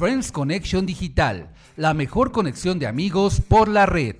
[0.00, 4.16] Friends Connection Digital, la mejor conexión de amigos por la red.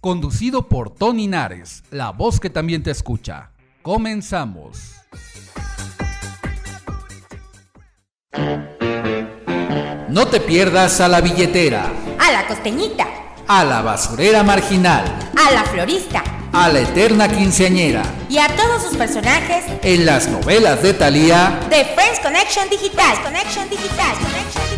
[0.00, 3.50] Conducido por Tony Nares, la voz que también te escucha.
[3.82, 4.92] Comenzamos.
[10.08, 13.08] No te pierdas a la billetera, a la costeñita,
[13.48, 15.06] a la basurera marginal,
[15.36, 16.22] a la florista,
[16.52, 21.84] a la eterna quinceañera y a todos sus personajes en las novelas de Thalía de
[21.84, 23.20] Friends Connection Digital.
[23.24, 24.14] Connection Digital.
[24.22, 24.73] Connection Digital.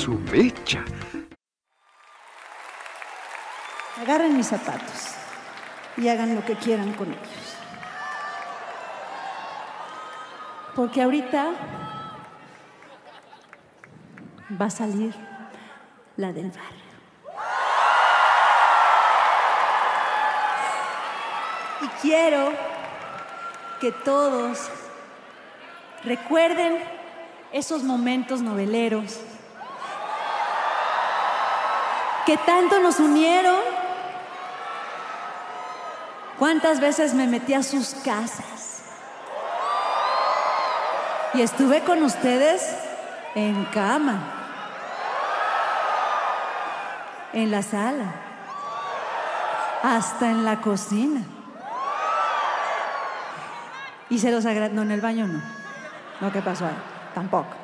[0.00, 0.82] Pasubecha.
[4.00, 5.14] Agarren mis zapatos
[5.98, 7.56] y hagan lo que quieran con ellos.
[10.74, 11.50] Porque ahorita
[14.58, 15.14] va a salir
[16.16, 16.80] la del barrio.
[21.82, 22.54] Y quiero
[23.82, 24.70] que todos
[26.04, 26.82] recuerden
[27.52, 29.20] esos momentos noveleros
[32.26, 33.60] que tanto nos unieron.
[36.38, 38.82] ¿Cuántas veces me metí a sus casas?
[41.34, 42.76] Y estuve con ustedes
[43.34, 44.18] en cama,
[47.32, 48.14] en la sala,
[49.82, 51.22] hasta en la cocina.
[54.08, 54.74] Y se los agradezco.
[54.74, 55.40] No, en el baño no.
[56.20, 56.76] No, ¿qué pasó ahí?
[57.14, 57.54] Tampoco.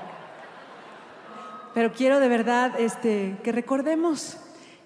[1.74, 4.38] Pero quiero de verdad este, que recordemos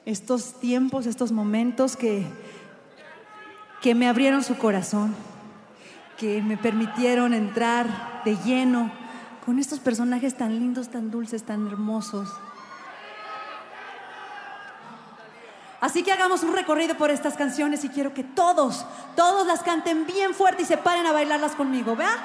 [0.05, 2.27] estos tiempos, estos momentos que,
[3.81, 5.15] que me abrieron su corazón,
[6.17, 8.93] que me permitieron entrar de lleno
[9.45, 12.29] con estos personajes tan lindos, tan dulces, tan hermosos.
[15.81, 18.85] Así que hagamos un recorrido por estas canciones y quiero que todos,
[19.17, 22.19] todos las canten bien fuerte y se paren a bailarlas conmigo, ¿vea?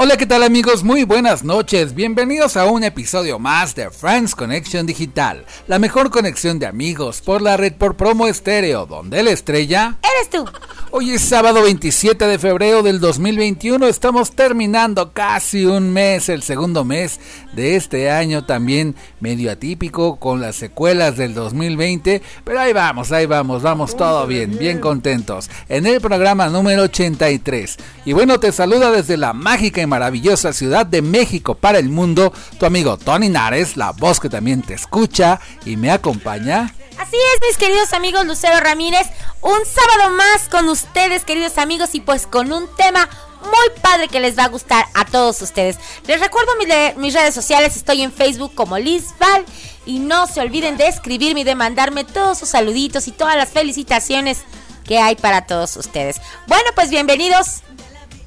[0.00, 0.84] Hola, ¿qué tal amigos?
[0.84, 1.92] Muy buenas noches.
[1.92, 7.42] Bienvenidos a un episodio más de Friends Connection Digital, la mejor conexión de amigos por
[7.42, 10.44] la red por promo estéreo, donde la estrella eres tú.
[10.90, 13.86] Hoy es sábado 27 de febrero del 2021.
[13.88, 17.20] Estamos terminando casi un mes, el segundo mes
[17.52, 22.22] de este año también medio atípico con las secuelas del 2020.
[22.42, 25.50] Pero ahí vamos, ahí vamos, vamos todo bien, bien contentos.
[25.68, 27.76] En el programa número 83.
[28.06, 32.66] Y bueno, te saluda desde la mágica maravillosa ciudad de México para el mundo tu
[32.66, 36.74] amigo Tony Nares, la voz que también te escucha y me acompaña.
[36.98, 39.06] Así es, mis queridos amigos Lucero Ramírez,
[39.40, 43.08] un sábado más con ustedes, queridos amigos, y pues con un tema
[43.40, 45.78] muy padre que les va a gustar a todos ustedes.
[46.06, 46.50] Les recuerdo
[46.96, 49.44] mis, redes sociales, estoy en Facebook como Liz Val
[49.86, 53.50] y no se olviden de escribirme y de mandarme todos sus saluditos y todas las
[53.50, 54.38] felicitaciones
[54.84, 56.20] que hay para todos ustedes.
[56.46, 57.62] Bueno, pues bienvenidos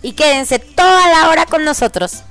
[0.01, 2.23] y quédense toda la hora con nosotros.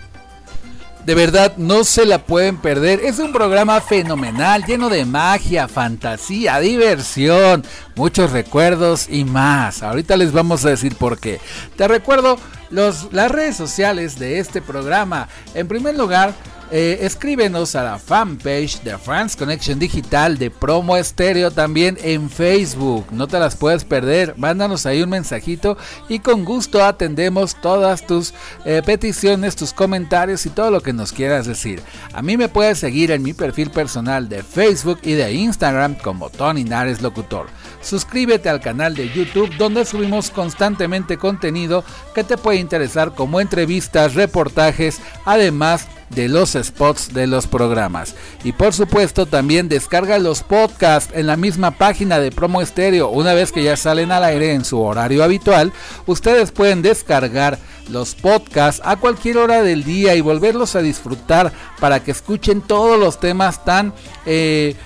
[1.05, 3.01] De verdad, no se la pueden perder.
[3.03, 7.65] Es un programa fenomenal, lleno de magia, fantasía, diversión,
[7.97, 9.83] muchos recuerdos y más.
[9.83, 11.41] Ahorita les vamos a decir por qué.
[11.77, 12.39] Te recuerdo
[12.69, 15.29] los, las redes sociales de este programa.
[15.55, 16.35] En primer lugar,
[16.73, 23.07] eh, escríbenos a la fanpage de France Connection Digital de Promo Estéreo también en Facebook.
[23.11, 24.35] No te las puedes perder.
[24.37, 25.77] Mándanos ahí un mensajito
[26.09, 31.13] y con gusto atendemos todas tus eh, peticiones, tus comentarios y todo lo que nos
[31.13, 31.83] quieras decir.
[32.13, 36.31] A mí me puedes seguir en mi perfil personal de Facebook y de Instagram como
[36.31, 37.47] Tony Nares Locutor.
[37.83, 41.85] Suscríbete al canal de YouTube donde subimos constantemente contenido
[42.15, 48.15] que te puede interesar como entrevistas, reportajes, además de los spots de los programas.
[48.45, 53.09] Y por supuesto también descarga los podcasts en la misma página de Promo Estéreo.
[53.09, 55.73] Una vez que ya salen al aire en su horario habitual,
[56.07, 57.59] ustedes pueden descargar
[57.89, 62.99] los podcasts a cualquier hora del día y volverlos a disfrutar para que escuchen todos
[62.99, 63.95] los temas tan...
[64.27, 64.77] Eh,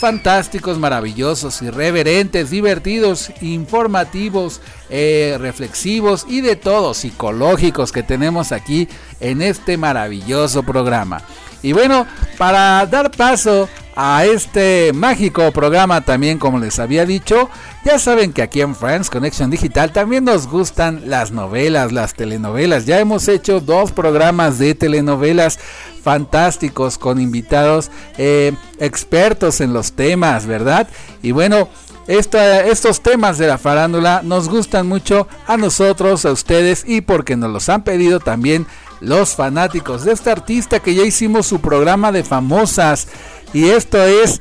[0.00, 4.60] fantásticos, maravillosos, irreverentes, divertidos, informativos,
[4.90, 8.88] eh, reflexivos y de todo, psicológicos que tenemos aquí
[9.20, 11.22] en este maravilloso programa.
[11.62, 17.48] Y bueno, para dar paso a este mágico programa también como les había dicho,
[17.84, 22.86] ya saben que aquí en Friends Connection Digital también nos gustan las novelas, las telenovelas.
[22.86, 25.58] Ya hemos hecho dos programas de telenovelas
[26.04, 30.86] fantásticos con invitados eh, expertos en los temas, ¿verdad?
[31.22, 31.68] Y bueno,
[32.06, 37.50] estos temas de la farándula nos gustan mucho a nosotros, a ustedes y porque nos
[37.50, 38.66] los han pedido también
[39.00, 43.08] los fanáticos de este artista que ya hicimos su programa de famosas
[43.54, 44.40] y esto es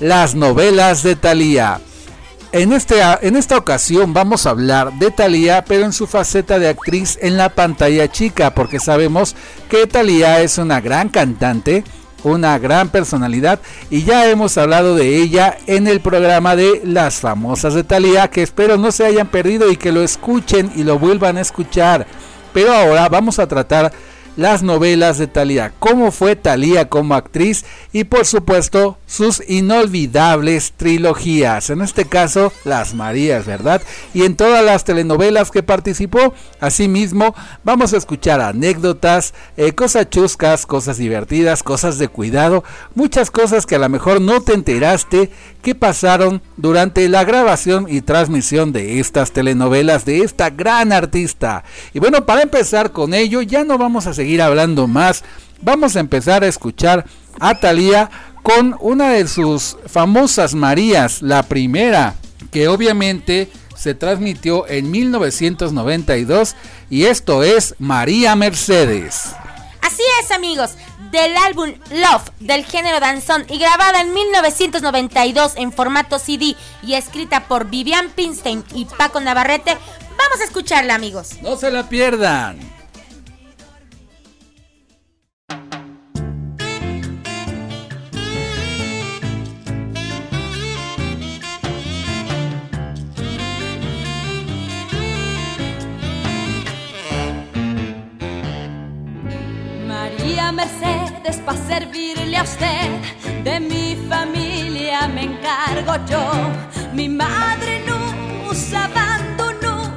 [0.00, 1.80] las novelas de Thalía.
[2.56, 6.70] En, este, en esta ocasión vamos a hablar de Thalía, pero en su faceta de
[6.70, 9.36] actriz en la pantalla chica, porque sabemos
[9.68, 11.84] que Thalía es una gran cantante,
[12.24, 13.60] una gran personalidad
[13.90, 18.42] y ya hemos hablado de ella en el programa de las famosas de Thalía, que
[18.42, 22.06] espero no se hayan perdido y que lo escuchen y lo vuelvan a escuchar.
[22.54, 23.92] Pero ahora vamos a tratar
[24.36, 31.70] las novelas de Thalía, cómo fue Thalía como actriz y por supuesto sus inolvidables trilogías,
[31.70, 33.82] en este caso Las Marías, ¿verdad?
[34.14, 37.34] Y en todas las telenovelas que participó, asimismo
[37.64, 43.76] vamos a escuchar anécdotas, eh, cosas chuscas, cosas divertidas, cosas de cuidado, muchas cosas que
[43.76, 45.30] a lo mejor no te enteraste
[45.66, 51.64] que pasaron durante la grabación y transmisión de estas telenovelas de esta gran artista.
[51.92, 55.24] Y bueno, para empezar con ello, ya no vamos a seguir hablando más,
[55.60, 57.04] vamos a empezar a escuchar
[57.40, 58.08] a Thalía
[58.44, 62.14] con una de sus famosas Marías, la primera,
[62.52, 66.54] que obviamente se transmitió en 1992
[66.90, 69.34] y esto es María Mercedes.
[69.82, 70.76] Así es amigos,
[71.10, 77.48] del álbum Love del género danzón y grabada en 1992 en formato CD y escrita
[77.48, 79.76] por Vivian Pinstein y Paco Navarrete,
[80.18, 81.40] vamos a escucharla amigos.
[81.42, 82.75] No se la pierdan.
[100.52, 102.90] Mercedes para servirle a usted.
[103.44, 106.22] De mi familia me encargo yo.
[106.92, 109.92] Mi madre nos abandonó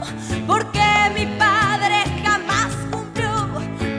[0.48, 0.82] porque
[1.14, 3.48] mi padre jamás cumplió.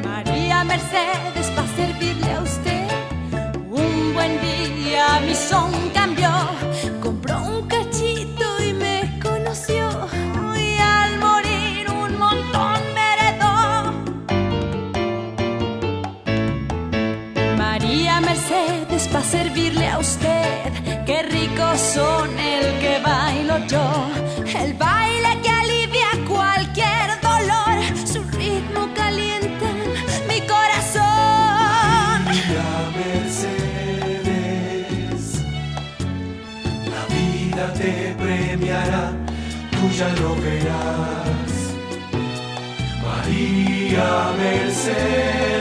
[0.04, 2.88] María Mercedes para servirle a usted.
[3.70, 6.59] Un buen día mi son cambió.
[21.20, 24.08] Qué ricos son el que bailo yo.
[24.58, 27.82] El baile que alivia cualquier dolor.
[28.10, 29.66] Su ritmo calienta
[30.26, 32.24] mi corazón.
[32.24, 34.22] María Mercedes,
[36.88, 39.12] la vida te premiará,
[39.72, 41.52] tú ya lo verás.
[43.04, 44.08] María
[44.38, 45.60] Mercedes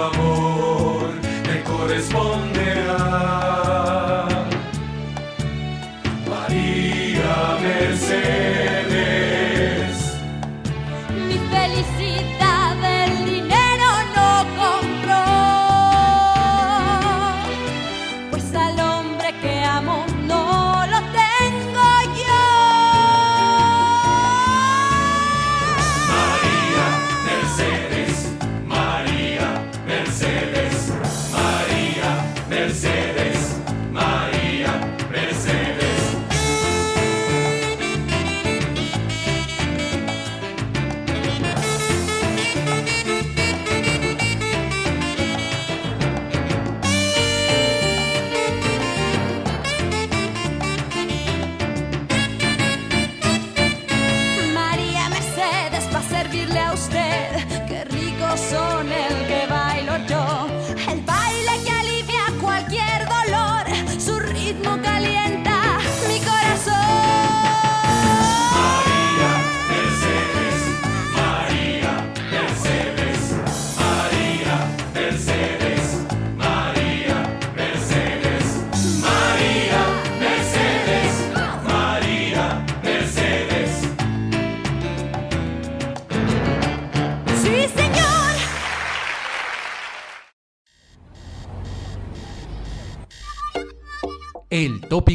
[0.00, 0.57] amor me
[1.88, 2.98] corresponderá.
[6.28, 8.47] María Mercedes.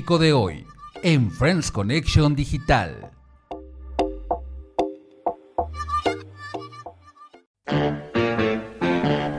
[0.05, 0.67] De hoy
[1.01, 3.09] en Friends Connection Digital.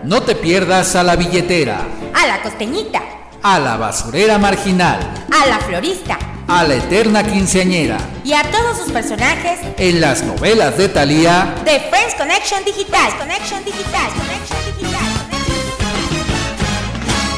[0.03, 3.03] No te pierdas a la billetera, A la costeñita,
[3.43, 4.99] a la basurera marginal,
[5.31, 6.19] a la florista
[6.49, 11.79] a la eterna quinceañera, y a todos sus personajes en las novelas de Thalía, de
[11.79, 13.19] Friends Connection Digital.
[13.19, 14.11] Connection Digital.
[14.17, 15.03] Connection Digital.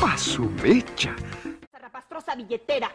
[0.09, 1.16] A su mecha.
[2.37, 2.90] Billetera,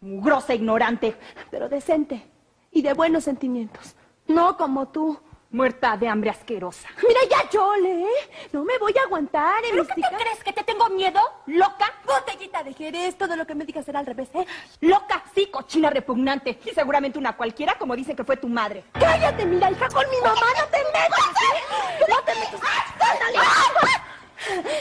[0.00, 1.16] mugrosa ignorante,
[1.50, 2.22] pero decente
[2.70, 3.94] y de buenos sentimientos.
[4.26, 5.18] No como tú,
[5.50, 6.88] muerta de hambre asquerosa.
[7.06, 8.30] Mira, ya chole, ¿eh?
[8.52, 10.44] No me voy a aguantar, ¿eh, ¿Pero qué te crees?
[10.44, 11.20] ¿Que te tengo miedo?
[11.46, 11.92] ¿Loca?
[12.06, 14.46] Botellita de Jerez, todo lo que me digas será al revés, ¿eh?
[14.80, 16.60] Loca, sí, cochina repugnante.
[16.64, 18.84] Y seguramente una cualquiera, como dicen que fue tu madre.
[18.92, 22.06] Cállate, mira, hija, con mi mamá no te metas, ¿eh?
[22.08, 22.60] No te metas.
[23.00, 24.09] ¡Ándale!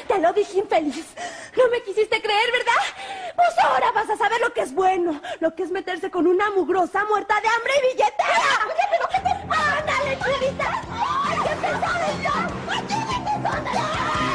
[0.08, 1.06] Te lo dije infeliz.
[1.58, 3.34] No me quisiste creer, ¿verdad?
[3.36, 6.50] Pues ahora vas a saber lo que es bueno, lo que es meterse con una
[6.52, 8.66] mugrosa muerta de hambre y billetera.
[8.66, 10.18] Oye, pero ¿qué ¡Ándale!
[10.92, 12.48] ¡Ay, qué pesada está!
[12.70, 14.29] ¡Ay, qué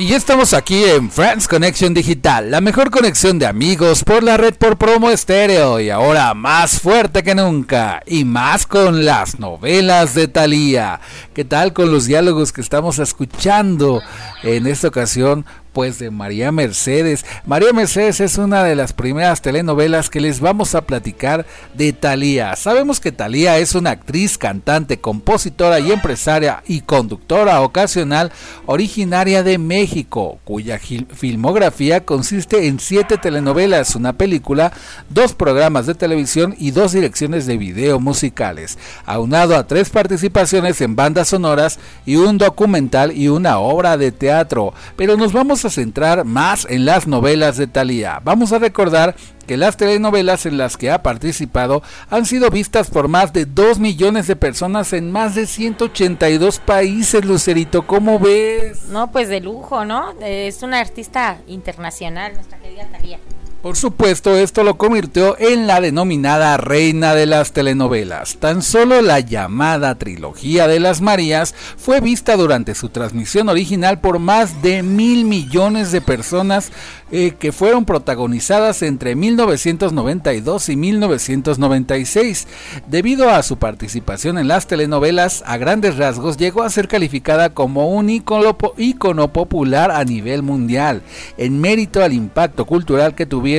[0.00, 4.38] Y ya estamos aquí en Friends Connection Digital, la mejor conexión de amigos por la
[4.38, 10.14] red por promo estéreo y ahora más fuerte que nunca y más con las novelas
[10.14, 11.02] de Thalía.
[11.34, 14.00] ¿Qué tal con los diálogos que estamos escuchando
[14.42, 15.44] en esta ocasión?
[15.72, 17.24] Pues de María Mercedes.
[17.46, 22.56] María Mercedes es una de las primeras telenovelas que les vamos a platicar de Thalía.
[22.56, 28.32] Sabemos que Thalía es una actriz, cantante, compositora y empresaria y conductora ocasional
[28.66, 34.72] originaria de México, cuya filmografía consiste en siete telenovelas, una película,
[35.08, 40.96] dos programas de televisión y dos direcciones de video musicales, aunado a tres participaciones en
[40.96, 44.74] bandas sonoras y un documental y una obra de teatro.
[44.96, 48.20] Pero nos vamos a centrar más en las novelas de Thalía.
[48.24, 49.14] Vamos a recordar
[49.46, 53.78] que las telenovelas en las que ha participado han sido vistas por más de 2
[53.78, 57.86] millones de personas en más de 182 países, Lucerito.
[57.86, 58.84] ¿Cómo ves?
[58.90, 60.12] No, pues de lujo, ¿no?
[60.20, 63.18] Es una artista internacional, nuestra querida Talía.
[63.62, 68.36] Por supuesto, esto lo convirtió en la denominada reina de las telenovelas.
[68.38, 74.18] Tan solo la llamada trilogía de las Marías fue vista durante su transmisión original por
[74.18, 76.72] más de mil millones de personas
[77.12, 82.46] eh, que fueron protagonizadas entre 1992 y 1996.
[82.86, 87.90] Debido a su participación en las telenovelas, a grandes rasgos llegó a ser calificada como
[87.90, 91.02] un ícono, po- ícono popular a nivel mundial,
[91.36, 93.49] en mérito al impacto cultural que tuvieron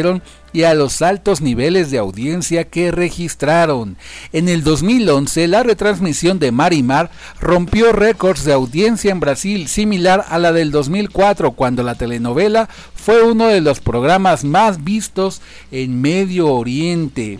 [0.54, 3.98] y a los altos niveles de audiencia que registraron.
[4.34, 10.40] En el 2011, la retransmisión de Marimar rompió récords de audiencia en Brasil, similar a
[10.40, 16.54] la del 2004, cuando la telenovela fue uno de los programas más vistos en Medio
[16.54, 17.40] Oriente.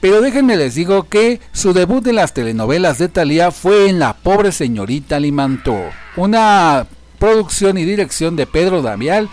[0.00, 4.14] Pero déjenme les digo que su debut en las telenovelas de Thalía fue en La
[4.14, 5.78] pobre señorita Limantó,
[6.16, 6.86] una
[7.18, 9.28] producción y dirección de Pedro Damián,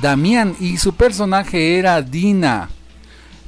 [0.00, 2.70] Damián y su personaje era Dina.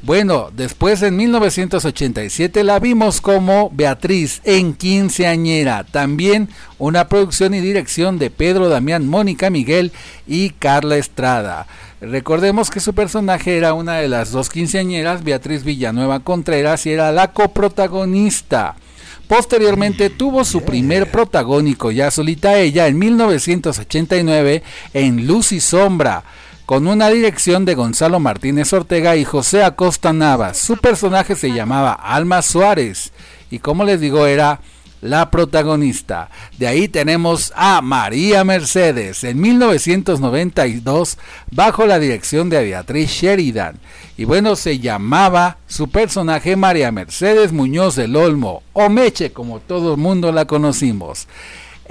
[0.02, 8.19] Bueno, después en 1987 la vimos como Beatriz en Quinceañera, también una producción y dirección
[8.19, 9.92] de Pedro Damián, Mónica Miguel
[10.26, 11.66] y Carla Estrada.
[12.00, 17.12] Recordemos que su personaje era una de las dos quinceañeras, Beatriz Villanueva Contreras, y era
[17.12, 18.76] la coprotagonista.
[19.28, 26.25] Posteriormente tuvo su primer protagónico ya solita ella en 1989 en Luz y Sombra,
[26.71, 30.57] con una dirección de Gonzalo Martínez Ortega y José Acosta Navas.
[30.57, 33.11] Su personaje se llamaba Alma Suárez
[33.50, 34.61] y como les digo era
[35.00, 36.31] la protagonista.
[36.59, 41.19] De ahí tenemos a María Mercedes en 1992
[41.50, 43.81] bajo la dirección de Beatriz Sheridan.
[44.17, 49.95] Y bueno, se llamaba su personaje María Mercedes Muñoz del Olmo, o Meche como todo
[49.95, 51.27] el mundo la conocimos.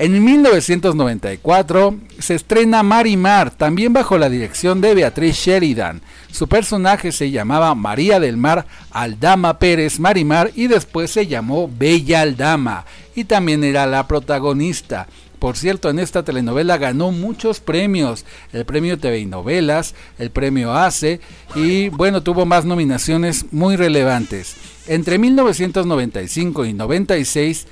[0.01, 6.00] En 1994 se estrena Marimar, también bajo la dirección de Beatriz Sheridan.
[6.32, 12.22] Su personaje se llamaba María del Mar Aldama Pérez Marimar y después se llamó Bella
[12.22, 15.08] Aldama y también era la protagonista.
[15.38, 20.74] Por cierto, en esta telenovela ganó muchos premios, el premio TV y Novelas, el premio
[20.74, 21.20] ACE
[21.56, 24.56] y bueno, tuvo más nominaciones muy relevantes.
[24.88, 27.68] Entre 1995 y 96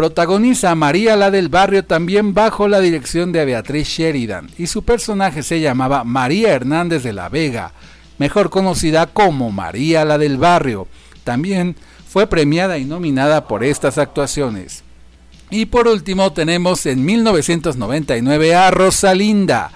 [0.00, 4.82] Protagoniza a María la del Barrio también bajo la dirección de Beatriz Sheridan y su
[4.82, 7.72] personaje se llamaba María Hernández de la Vega,
[8.16, 10.88] mejor conocida como María la del Barrio.
[11.22, 11.76] También
[12.08, 14.84] fue premiada y nominada por estas actuaciones.
[15.50, 19.70] Y por último tenemos en 1999 a Rosalinda,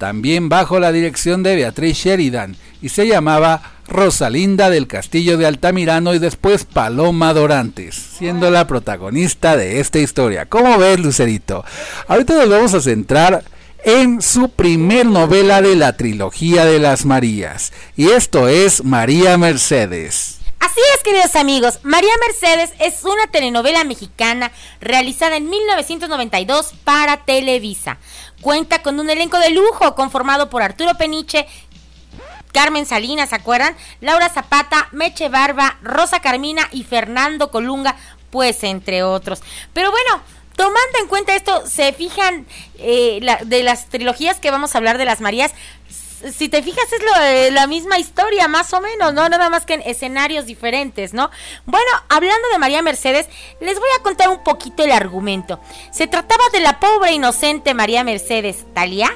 [0.00, 6.14] también bajo la dirección de Beatriz Sheridan, y se llamaba Rosalinda del Castillo de Altamirano
[6.14, 10.46] y después Paloma Dorantes, siendo la protagonista de esta historia.
[10.46, 11.66] ¿Cómo ves, Lucerito?
[12.08, 13.44] Ahorita nos vamos a centrar
[13.84, 20.38] en su primer novela de la trilogía de las Marías, y esto es María Mercedes.
[20.60, 27.98] Así es, queridos amigos, María Mercedes es una telenovela mexicana realizada en 1992 para Televisa.
[28.40, 31.46] Cuenta con un elenco de lujo conformado por Arturo Peniche,
[32.52, 33.76] Carmen Salinas, ¿se acuerdan?
[34.00, 37.96] Laura Zapata, Meche Barba, Rosa Carmina y Fernando Colunga,
[38.30, 39.42] pues entre otros.
[39.72, 40.22] Pero bueno,
[40.56, 42.46] tomando en cuenta esto, se fijan
[42.78, 45.52] eh, de las trilogías que vamos a hablar de las Marías,
[46.32, 49.28] si te fijas es lo, eh, la misma historia, más o menos, ¿no?
[49.28, 51.30] Nada más que en escenarios diferentes, ¿no?
[51.66, 53.28] Bueno, hablando de María Mercedes,
[53.60, 55.60] les voy a contar un poquito el argumento.
[55.90, 59.10] Se trataba de la pobre inocente María Mercedes, Talía,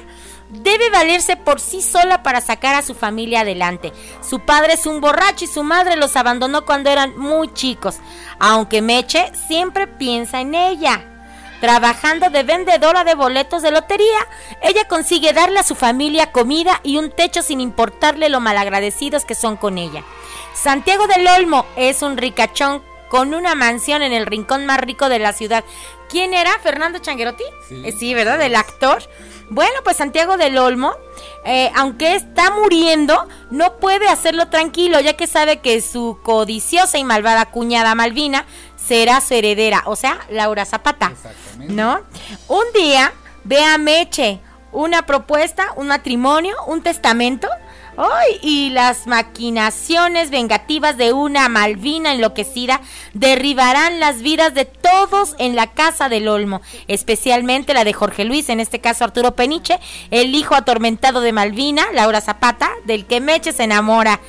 [0.49, 3.91] debe valerse por sí sola para sacar a su familia adelante.
[4.27, 7.97] Su padre es un borracho y su madre los abandonó cuando eran muy chicos,
[8.39, 11.14] aunque Meche siempre piensa en ella.
[11.61, 14.27] Trabajando de vendedora de boletos de lotería,
[14.61, 19.35] ella consigue darle a su familia comida y un techo sin importarle lo malagradecidos que
[19.35, 20.03] son con ella.
[20.53, 25.19] Santiago del Olmo es un ricachón con una mansión en el rincón más rico de
[25.19, 25.63] la ciudad.
[26.09, 26.51] ¿Quién era?
[26.59, 27.43] ¿Fernando Changuerotti?
[27.71, 28.41] Eh, Sí, ¿verdad?
[28.41, 29.03] El actor.
[29.49, 30.93] Bueno, pues Santiago del Olmo,
[31.45, 37.03] eh, aunque está muriendo, no puede hacerlo tranquilo, ya que sabe que su codiciosa y
[37.03, 38.45] malvada cuñada Malvina
[38.87, 41.11] será su heredera, o sea, Laura Zapata.
[41.57, 42.01] ¿No?
[42.47, 43.13] Un día
[43.43, 44.39] ve a Meche
[44.75, 47.47] una propuesta, un matrimonio, un testamento.
[47.97, 48.39] ¡Ay!
[48.41, 52.81] Y las maquinaciones vengativas de una Malvina enloquecida
[53.13, 58.49] derribarán las vidas de todos en la casa del Olmo, especialmente la de Jorge Luis,
[58.49, 59.79] en este caso Arturo Peniche,
[60.11, 64.19] el hijo atormentado de Malvina, Laura Zapata, del que Meche se enamora.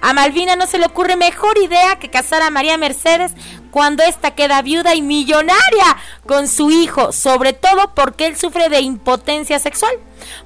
[0.00, 3.32] A Malvina no se le ocurre mejor idea que casar a María Mercedes
[3.70, 5.96] cuando ésta queda viuda y millonaria
[6.26, 9.92] con su hijo, sobre todo porque él sufre de impotencia sexual,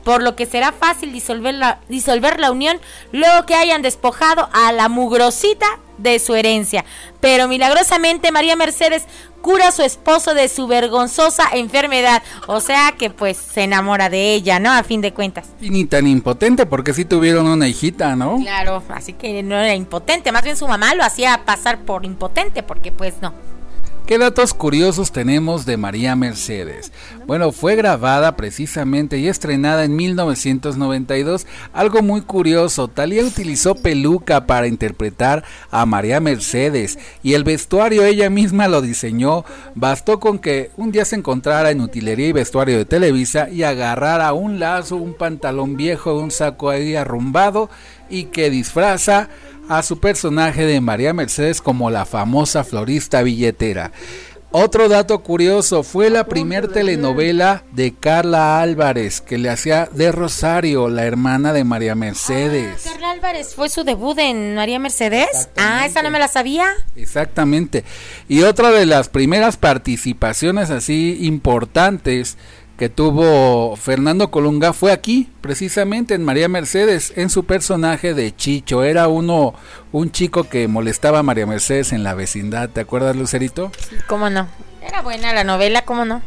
[0.05, 2.81] por lo que será fácil disolver la, disolver la unión
[3.12, 5.66] luego que hayan despojado a la mugrosita
[5.99, 6.85] de su herencia.
[7.20, 9.07] Pero milagrosamente María Mercedes
[9.42, 14.35] cura a su esposo de su vergonzosa enfermedad, o sea que pues se enamora de
[14.35, 14.70] ella, ¿no?
[14.70, 15.49] A fin de cuentas.
[15.61, 18.38] Y ni tan impotente, porque sí tuvieron una hijita, ¿no?
[18.38, 22.62] Claro, así que no era impotente, más bien su mamá lo hacía pasar por impotente,
[22.62, 23.53] porque pues no.
[24.07, 26.92] ¿Qué datos curiosos tenemos de María Mercedes?
[27.25, 31.46] Bueno, fue grabada precisamente y estrenada en 1992.
[31.72, 38.29] Algo muy curioso, Talía utilizó peluca para interpretar a María Mercedes y el vestuario ella
[38.29, 39.44] misma lo diseñó.
[39.77, 44.33] Bastó con que un día se encontrara en utilería y vestuario de Televisa y agarrara
[44.33, 47.70] un lazo, un pantalón viejo, un saco ahí arrumbado
[48.12, 49.29] y que disfraza
[49.68, 53.90] a su personaje de María Mercedes como la famosa florista billetera.
[54.55, 60.90] Otro dato curioso, fue la primer telenovela de Carla Álvarez que le hacía de Rosario,
[60.90, 62.85] la hermana de María Mercedes.
[62.85, 65.48] Ah, Carla Álvarez fue su debut en María Mercedes.
[65.57, 66.66] Ah, esa no me la sabía.
[66.96, 67.83] Exactamente.
[68.29, 72.37] Y otra de las primeras participaciones así importantes
[72.83, 78.83] que tuvo Fernando Colunga fue aquí, precisamente en María Mercedes, en su personaje de Chicho.
[78.83, 79.55] Era uno,
[79.92, 82.71] un chico que molestaba a María Mercedes en la vecindad.
[82.71, 83.71] ¿Te acuerdas, Lucerito?
[84.09, 84.49] ¿Cómo no?
[84.85, 86.23] Era buena la novela, ¿cómo no?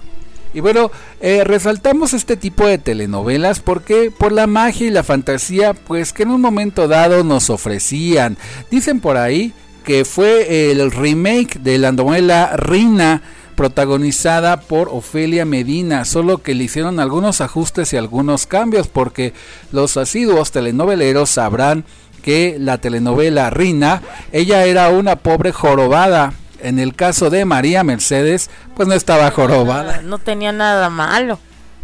[0.53, 5.73] Y bueno, eh, resaltamos este tipo de telenovelas porque por la magia y la fantasía,
[5.73, 8.37] pues que en un momento dado nos ofrecían.
[8.71, 9.51] Dicen por ahí
[9.83, 13.23] que fue el remake de la novela Rina
[13.55, 19.33] protagonizada por Ofelia Medina, solo que le hicieron algunos ajustes y algunos cambios porque
[19.71, 21.85] los asiduos telenoveleros sabrán
[22.21, 26.33] que la telenovela Rina, ella era una pobre jorobada.
[26.59, 30.01] En el caso de María Mercedes, pues no estaba jorobada.
[30.01, 31.39] No tenía nada malo.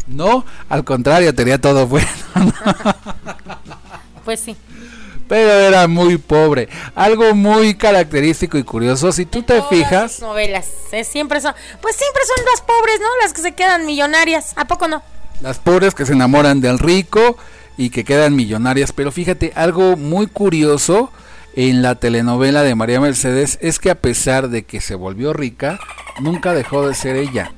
[0.08, 2.08] No, al contrario, tenía todo bueno.
[4.26, 4.56] Pues sí.
[5.32, 6.68] Pero era muy pobre.
[6.94, 10.68] Algo muy característico y curioso, si tú te Todas fijas, novelas.
[10.92, 11.54] eh, siempre son.
[11.82, 13.08] Pues siempre son las pobres, ¿no?
[13.22, 14.52] Las que se quedan millonarias.
[14.58, 15.02] ¿A poco no?
[15.40, 17.38] las pobres que se enamoran del rico
[17.78, 18.92] y que quedan millonarias.
[18.92, 21.14] Pero fíjate, algo muy curioso
[21.56, 25.80] en la telenovela de María Mercedes es que a pesar de que se volvió rica,
[26.20, 27.54] nunca dejó de ser ella.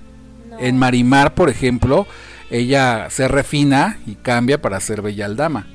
[0.60, 2.06] En Marimar, por ejemplo,
[2.52, 5.66] ella se refina y cambia para ser bella dama.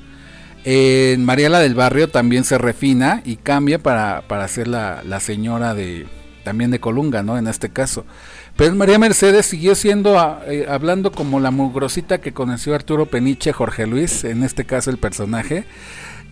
[0.71, 5.73] En Mariela del Barrio también se refina y cambia para, para ser la, la señora
[5.73, 6.07] de
[6.45, 7.39] también de Colunga, ¿no?
[7.39, 8.05] En este caso.
[8.55, 13.51] Pero María Mercedes siguió siendo, ah, eh, hablando como la mugrosita que conoció Arturo Peniche,
[13.55, 15.65] Jorge Luis, en este caso el personaje.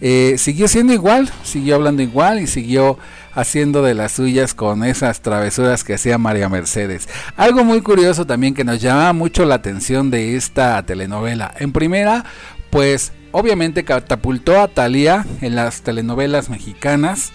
[0.03, 2.99] Eh, siguió siendo igual, siguió hablando igual y siguió
[3.33, 7.09] haciendo de las suyas con esas travesuras que hacía María Mercedes.
[7.38, 11.55] Algo muy curioso también que nos llama mucho la atención de esta telenovela.
[11.59, 12.27] En primera,
[12.68, 17.33] pues obviamente catapultó a Thalía en las telenovelas mexicanas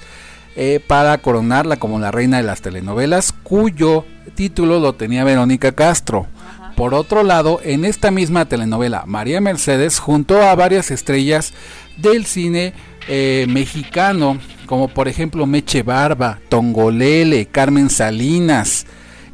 [0.55, 6.27] eh, para coronarla como la reina de las telenovelas, cuyo título lo tenía Verónica Castro.
[6.75, 11.53] Por otro lado, en esta misma telenovela, María Mercedes juntó a varias estrellas
[11.97, 12.73] del cine
[13.07, 18.85] eh, mexicano, como por ejemplo Meche Barba, Tongolele, Carmen Salinas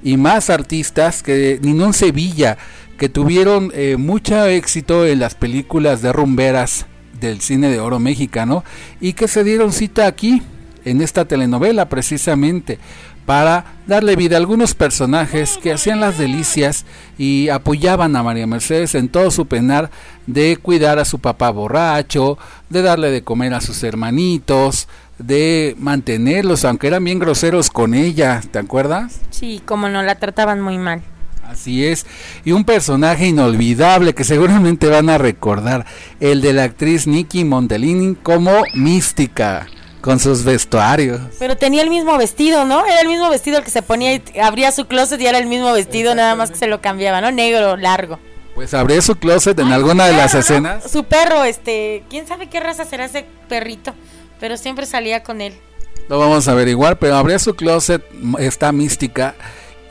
[0.04, 2.58] y más artistas que Ninón Sevilla,
[2.98, 6.86] que tuvieron eh, mucho éxito en las películas de rumberas
[7.20, 8.64] del cine de oro mexicano
[9.00, 10.42] y que se dieron cita aquí
[10.86, 12.80] en esta telenovela precisamente
[13.26, 16.86] para darle vida a algunos personajes que hacían las delicias
[17.18, 19.92] y apoyaban a María Mercedes en todo su penar
[20.28, 22.38] de cuidar a su papá borracho,
[22.70, 28.42] de darle de comer a sus hermanitos, de mantenerlos, aunque eran bien groseros con ella,
[28.50, 29.20] ¿te acuerdas?
[29.30, 31.02] Sí, como no la trataban muy mal.
[31.48, 32.06] Así es,
[32.44, 35.86] y un personaje inolvidable que seguramente van a recordar,
[36.20, 39.68] el de la actriz Nikki Montelini como Mística
[40.02, 41.22] con sus vestuarios.
[41.40, 42.86] Pero tenía el mismo vestido, ¿no?
[42.86, 45.48] Era el mismo vestido el que se ponía y abría su closet y era el
[45.48, 47.32] mismo vestido, nada más que se lo cambiaba, ¿no?
[47.32, 48.20] Negro, largo.
[48.54, 50.40] Pues abría su closet en alguna de las Perro, ¿no?
[50.40, 50.92] escenas.
[50.92, 53.94] Su perro, este, quién sabe qué raza será ese perrito,
[54.40, 55.54] pero siempre salía con él.
[56.10, 58.04] Lo vamos a averiguar, pero abría su closet,
[58.40, 59.36] está mística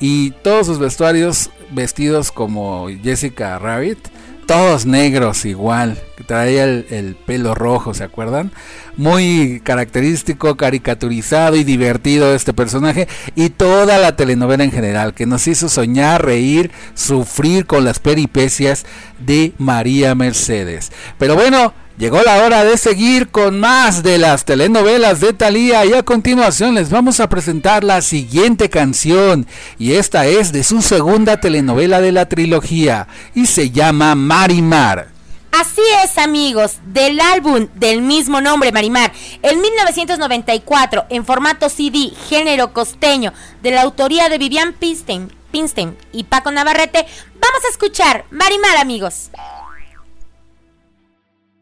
[0.00, 3.98] y todos sus vestuarios vestidos como Jessica Rabbit,
[4.46, 8.52] todos negros igual, que traía el, el pelo rojo, ¿se acuerdan?
[8.96, 15.48] Muy característico, caricaturizado y divertido este personaje y toda la telenovela en general, que nos
[15.48, 18.86] hizo soñar, reír, sufrir con las peripecias
[19.18, 20.92] de María Mercedes.
[21.18, 25.94] Pero bueno, Llegó la hora de seguir con más de las telenovelas de Thalía y
[25.94, 29.46] a continuación les vamos a presentar la siguiente canción
[29.78, 35.08] y esta es de su segunda telenovela de la trilogía y se llama Marimar.
[35.52, 42.74] Así es, amigos, del álbum del mismo nombre, Marimar, en 1994, en formato CD, género
[42.74, 43.32] costeño,
[43.62, 47.06] de la autoría de Vivian Pinstein, Pinstein y Paco Navarrete,
[47.40, 49.30] vamos a escuchar Marimar, amigos.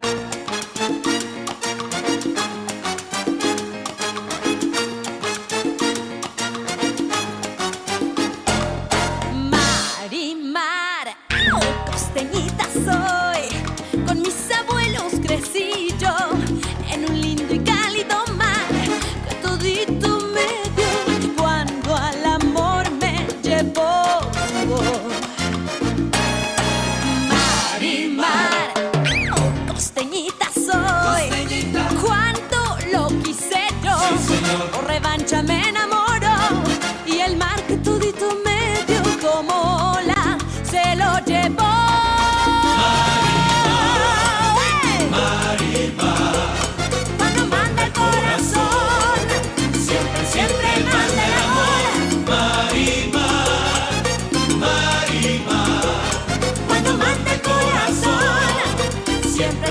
[0.05, 0.44] Marimar,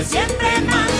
[0.02, 0.93] siempre, manda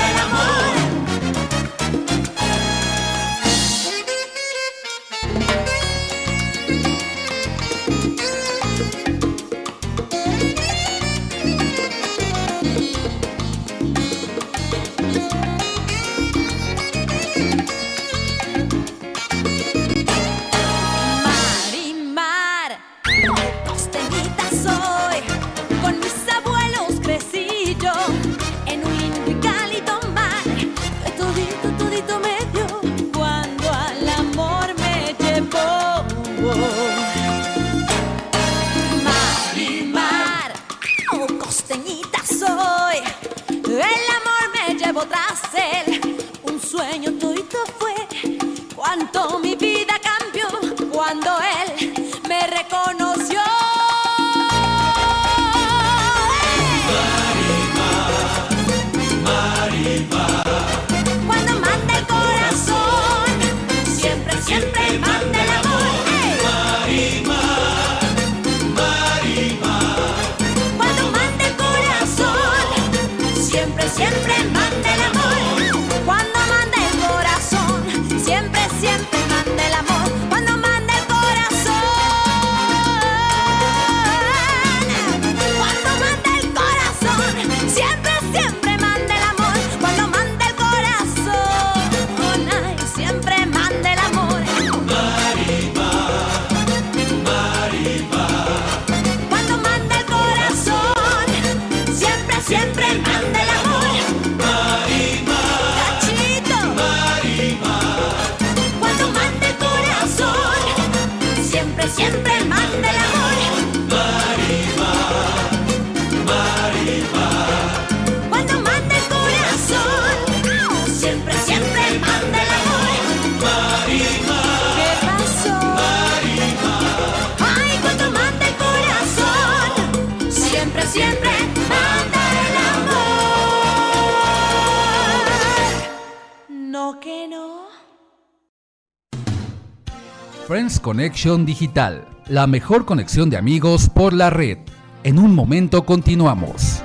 [140.65, 144.57] Friends Connection Digital, la mejor conexión de amigos por la red.
[145.03, 146.81] En un momento continuamos.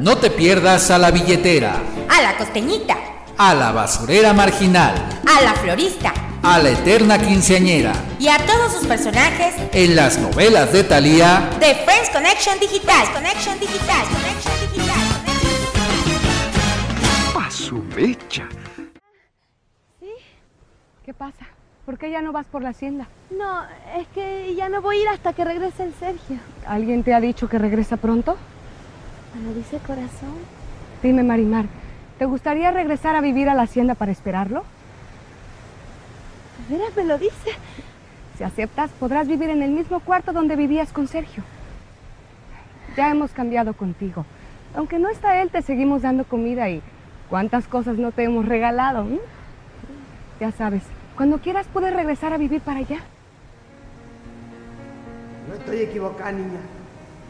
[0.00, 2.96] No te pierdas a la billetera, A la costeñita,
[3.38, 8.88] a la basurera marginal, a la florista a la eterna quinceañera, y a todos sus
[8.88, 13.12] personajes en las novelas de Thalía, de Friends Connection Digital.
[13.12, 14.04] Connection Digital.
[14.08, 14.96] Connection Digital.
[17.38, 18.48] A su mecha.
[21.10, 21.44] ¿Qué pasa?
[21.86, 23.08] ¿Por qué ya no vas por la hacienda?
[23.36, 23.64] No,
[23.98, 26.36] es que ya no voy a ir hasta que regrese el Sergio.
[26.64, 28.36] ¿Alguien te ha dicho que regresa pronto?
[29.34, 30.36] Me lo dice corazón.
[31.02, 31.64] Dime, Marimar,
[32.16, 34.62] ¿te gustaría regresar a vivir a la hacienda para esperarlo?
[36.68, 37.56] ¿De veras me lo dice?
[38.38, 41.42] Si aceptas, podrás vivir en el mismo cuarto donde vivías con Sergio.
[42.96, 44.24] Ya hemos cambiado contigo.
[44.76, 46.80] Aunque no está él, te seguimos dando comida y
[47.28, 49.08] cuántas cosas no te hemos regalado.
[50.38, 50.84] Ya sabes,
[51.20, 52.98] cuando quieras puedes regresar a vivir para allá.
[55.46, 56.60] No estoy equivocada, niña.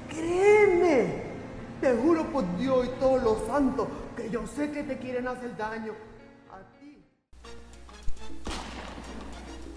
[0.09, 1.07] Créeme.
[1.81, 5.57] Te juro por Dios y todos los santos que yo sé que te quieren hacer
[5.57, 5.95] daño.
[6.53, 7.03] A ti.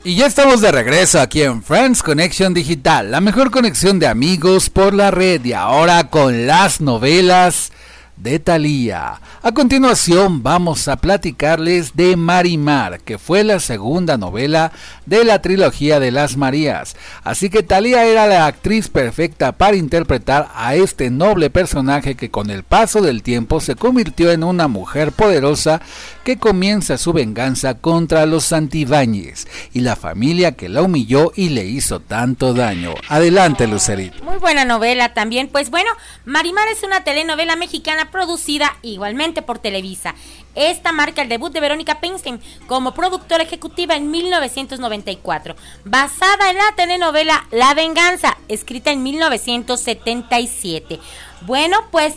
[0.03, 4.69] Y ya estamos de regreso aquí en Friends Connection Digital, la mejor conexión de amigos
[4.69, 7.71] por la red y ahora con las novelas
[8.17, 9.19] de Thalía.
[9.41, 14.71] A continuación vamos a platicarles de Marimar, que fue la segunda novela
[15.05, 16.95] de la trilogía de las Marías.
[17.23, 22.49] Así que Thalía era la actriz perfecta para interpretar a este noble personaje que con
[22.49, 25.81] el paso del tiempo se convirtió en una mujer poderosa
[26.23, 31.65] que comienza su venganza contra los Santibáñez y la familia que la humilló y le
[31.65, 32.93] hizo tanto daño.
[33.09, 34.23] Adelante, Lucerito.
[34.23, 35.49] Muy buena novela también.
[35.49, 35.91] Pues bueno,
[36.25, 40.15] Marimar es una telenovela mexicana producida igualmente por Televisa.
[40.55, 46.75] Esta marca el debut de Verónica Peinstein como productora ejecutiva en 1994, basada en la
[46.75, 50.99] telenovela La Venganza, escrita en 1977.
[51.41, 52.13] Bueno, pues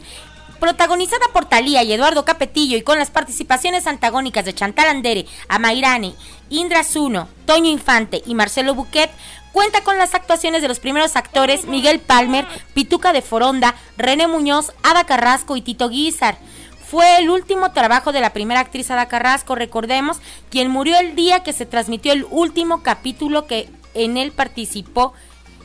[0.58, 6.14] protagonizada por Talía y Eduardo Capetillo y con las participaciones antagónicas de Chantal Andere, Amairani,
[6.50, 9.10] Indra Zuno, Toño Infante y Marcelo Buquet,
[9.52, 14.72] cuenta con las actuaciones de los primeros actores Miguel Palmer, Pituca de Foronda, René Muñoz,
[14.82, 16.38] Ada Carrasco y Tito Guizar.
[16.86, 20.18] Fue el último trabajo de la primera actriz Ada Carrasco, recordemos,
[20.50, 25.14] quien murió el día que se transmitió el último capítulo que en él participó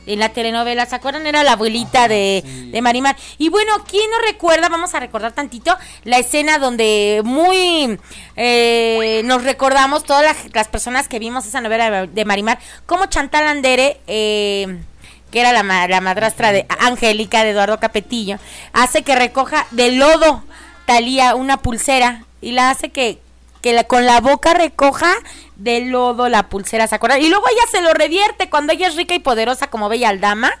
[0.06, 1.26] en la telenovela, ¿se acuerdan?
[1.26, 3.16] Era la abuelita de, de Marimar.
[3.38, 4.68] Y bueno, ¿quién no recuerda?
[4.68, 7.98] Vamos a recordar tantito la escena donde muy
[8.36, 13.46] eh, nos recordamos todas las, las personas que vimos esa novela de, Marimar, como Chantal
[13.46, 14.80] Andere, eh,
[15.30, 18.38] que era la, la madrastra de Angélica de Eduardo Capetillo,
[18.72, 20.44] hace que recoja de lodo
[20.86, 23.20] Talía una pulsera y la hace que,
[23.62, 25.12] que la- con la boca recoja
[25.56, 27.22] de lodo la pulsera, ¿se acuerdan?
[27.22, 30.52] Y luego ella se lo revierte cuando ella es rica y poderosa como Bella Aldama,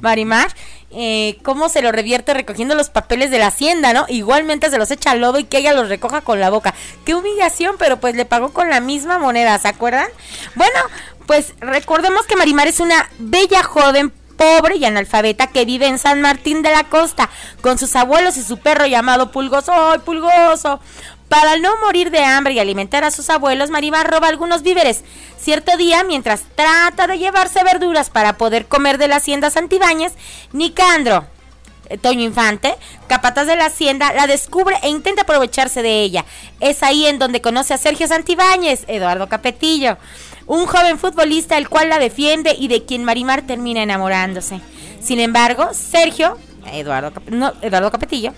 [0.00, 0.48] Marimar,
[0.90, 4.06] eh, cómo se lo revierte recogiendo los papeles de la hacienda, ¿no?
[4.08, 6.74] Igualmente se los echa al lodo y que ella los recoja con la boca.
[7.04, 10.08] Qué humillación, pero pues le pagó con la misma moneda, ¿se acuerdan?
[10.54, 10.78] Bueno,
[11.26, 16.20] pues recordemos que Marimar es una bella joven pobre y analfabeta que vive en San
[16.20, 17.30] Martín de la Costa
[17.62, 19.72] con sus abuelos y su perro llamado Pulgoso.
[19.72, 20.78] ¡Ay, Pulgoso!
[21.28, 25.02] Para no morir de hambre y alimentar a sus abuelos, Marimar roba algunos víveres.
[25.38, 30.12] Cierto día, mientras trata de llevarse verduras para poder comer de la hacienda Santibáñez,
[30.52, 31.26] Nicandro,
[31.88, 32.74] eh, Toño Infante,
[33.08, 36.24] capataz de la hacienda, la descubre e intenta aprovecharse de ella.
[36.60, 39.98] Es ahí en donde conoce a Sergio Santibáñez, Eduardo Capetillo,
[40.46, 44.60] un joven futbolista el cual la defiende y de quien Marimar termina enamorándose.
[45.00, 46.38] Sin embargo, Sergio,
[46.72, 48.32] Eduardo, no, Eduardo Capetillo,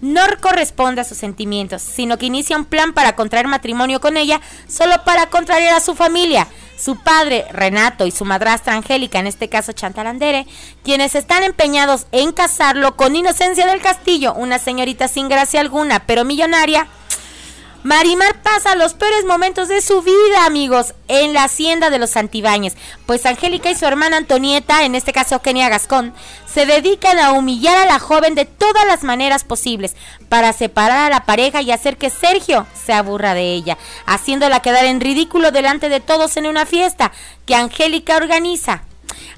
[0.00, 4.40] no corresponde a sus sentimientos, sino que inicia un plan para contraer matrimonio con ella
[4.68, 6.46] solo para contrariar a su familia.
[6.78, 10.46] Su padre, Renato, y su madrastra Angélica, en este caso Chantal Andere,
[10.82, 16.24] quienes están empeñados en casarlo con Inocencia del Castillo, una señorita sin gracia alguna, pero
[16.24, 16.86] millonaria.
[17.82, 22.76] Marimar pasa los peores momentos de su vida, amigos, en la hacienda de los Santibáñez,
[23.06, 26.12] pues Angélica y su hermana Antonieta, en este caso Kenia Gascón,
[26.46, 29.96] se dedican a humillar a la joven de todas las maneras posibles
[30.28, 34.84] para separar a la pareja y hacer que Sergio se aburra de ella, haciéndola quedar
[34.84, 37.12] en ridículo delante de todos en una fiesta
[37.46, 38.82] que Angélica organiza.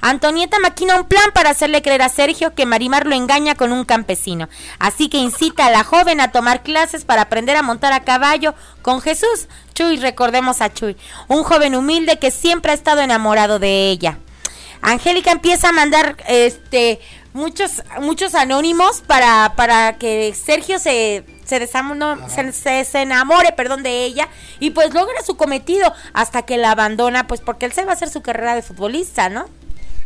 [0.00, 3.85] Antonieta maquina un plan para hacerle creer a Sergio que Marimar lo engaña con un
[3.85, 4.48] campesino.
[4.78, 8.54] Así que incita a la joven a tomar clases para aprender a montar a caballo
[8.82, 9.48] con Jesús.
[9.74, 10.96] Chuy, recordemos a Chuy,
[11.28, 14.18] un joven humilde que siempre ha estado enamorado de ella.
[14.82, 17.00] Angélica empieza a mandar este
[17.32, 24.70] muchos muchos anónimos para, para que Sergio se se, se enamore, perdón, de ella y
[24.70, 28.11] pues logra su cometido hasta que la abandona, pues porque él se va a hacer
[28.11, 29.46] su carrera de futbolista, ¿no?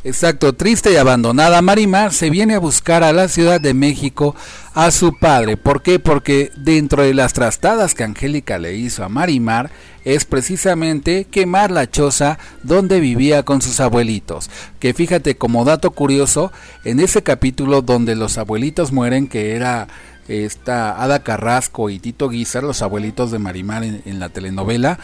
[0.07, 4.37] Exacto, triste y abandonada, Marimar se viene a buscar a la Ciudad de México
[4.73, 5.57] a su padre.
[5.57, 5.99] ¿Por qué?
[5.99, 9.73] Porque dentro de las trastadas que Angélica le hizo a Marimar
[10.05, 14.49] es precisamente quemar la choza donde vivía con sus abuelitos.
[14.79, 16.53] Que fíjate como dato curioso,
[16.85, 19.89] en ese capítulo donde los abuelitos mueren, que era
[20.29, 25.01] esta Ada Carrasco y Tito Guizar, los abuelitos de Marimar en, en la telenovela,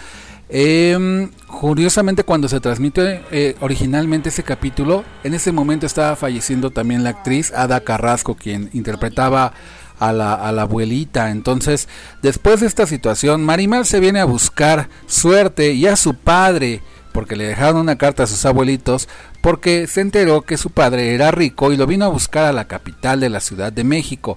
[0.55, 7.03] Em, curiosamente cuando se transmite eh, originalmente ese capítulo, en ese momento estaba falleciendo también
[7.03, 9.55] la actriz Ada Carrasco, quien interpretaba
[9.99, 11.31] a la, abuelita.
[11.31, 11.88] Entonces,
[12.21, 17.35] después de esta situación, Marimar se viene a buscar suerte y a su padre, porque
[17.35, 19.09] le dejaron una carta a sus abuelitos,
[19.41, 22.67] porque se enteró que su padre era rico y lo vino a buscar a la
[22.67, 24.37] capital de la Ciudad de México.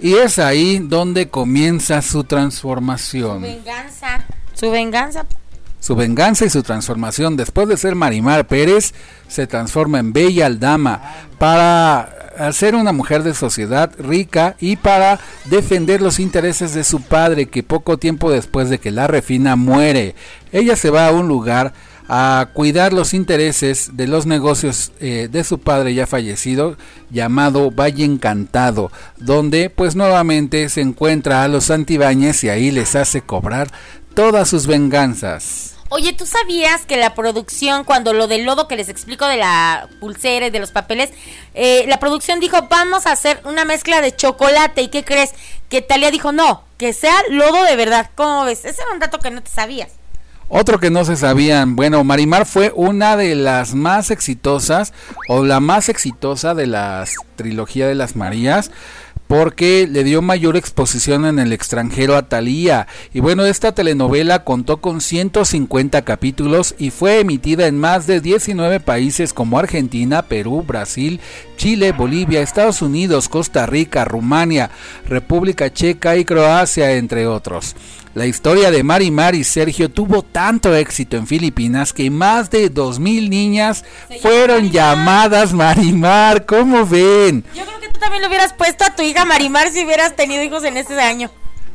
[0.00, 3.42] Y es ahí donde comienza su transformación.
[3.42, 4.24] Venganza.
[4.54, 5.26] Su venganza.
[5.82, 8.94] Su venganza y su transformación después de ser Marimar Pérez
[9.26, 11.02] se transforma en Bella Aldama
[11.38, 17.46] para ser una mujer de sociedad rica y para defender los intereses de su padre
[17.46, 20.14] que poco tiempo después de que la refina muere.
[20.52, 21.72] Ella se va a un lugar
[22.08, 26.76] a cuidar los intereses de los negocios eh, de su padre ya fallecido
[27.10, 33.20] llamado Valle Encantado donde pues nuevamente se encuentra a los Santibáñez y ahí les hace
[33.20, 33.72] cobrar
[34.14, 35.71] todas sus venganzas.
[35.94, 39.90] Oye, ¿tú sabías que la producción, cuando lo del lodo que les explico de la
[40.00, 41.10] pulsera y de los papeles,
[41.52, 44.80] eh, la producción dijo, vamos a hacer una mezcla de chocolate?
[44.80, 45.32] ¿Y qué crees?
[45.68, 48.08] Que Talia dijo, no, que sea lodo de verdad.
[48.14, 48.64] ¿Cómo ves?
[48.64, 49.90] Ese era un dato que no te sabías.
[50.48, 54.94] Otro que no se sabían, bueno, Marimar fue una de las más exitosas
[55.28, 57.04] o la más exitosa de la
[57.36, 58.70] trilogía de las Marías
[59.32, 62.86] porque le dio mayor exposición en el extranjero a Thalía.
[63.14, 68.80] Y bueno, esta telenovela contó con 150 capítulos y fue emitida en más de 19
[68.80, 71.18] países como Argentina, Perú, Brasil,
[71.56, 74.70] Chile, Bolivia, Estados Unidos, Costa Rica, Rumania,
[75.08, 77.74] República Checa y Croacia, entre otros.
[78.14, 83.30] La historia de Marimar y Sergio tuvo tanto éxito en Filipinas que más de 2.000
[83.30, 83.84] niñas
[84.20, 86.44] fueron llamadas Marimar.
[86.44, 87.42] ¿Cómo ven?
[87.54, 90.42] Yo creo que tú también lo hubieras puesto a tu hija Marimar si hubieras tenido
[90.42, 91.30] hijos en ese año.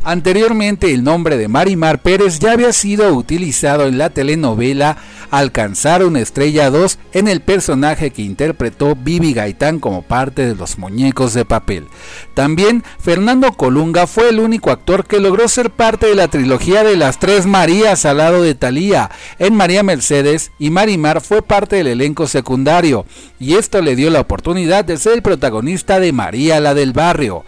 [0.08, 4.96] Anteriormente el nombre de Marimar Pérez ya había sido utilizado en la telenovela
[5.32, 10.78] Alcanzar una estrella 2 en el personaje que interpretó Vivi Gaitán como parte de los
[10.78, 11.88] muñecos de papel.
[12.34, 16.96] También Fernando Colunga fue el único actor que logró ser parte de la trilogía de
[16.96, 19.12] las tres Marías al lado de Thalía.
[19.39, 23.06] En María Mercedes y Marimar fue parte del elenco secundario
[23.38, 27.43] y esto le dio la oportunidad de ser el protagonista de María la del barrio.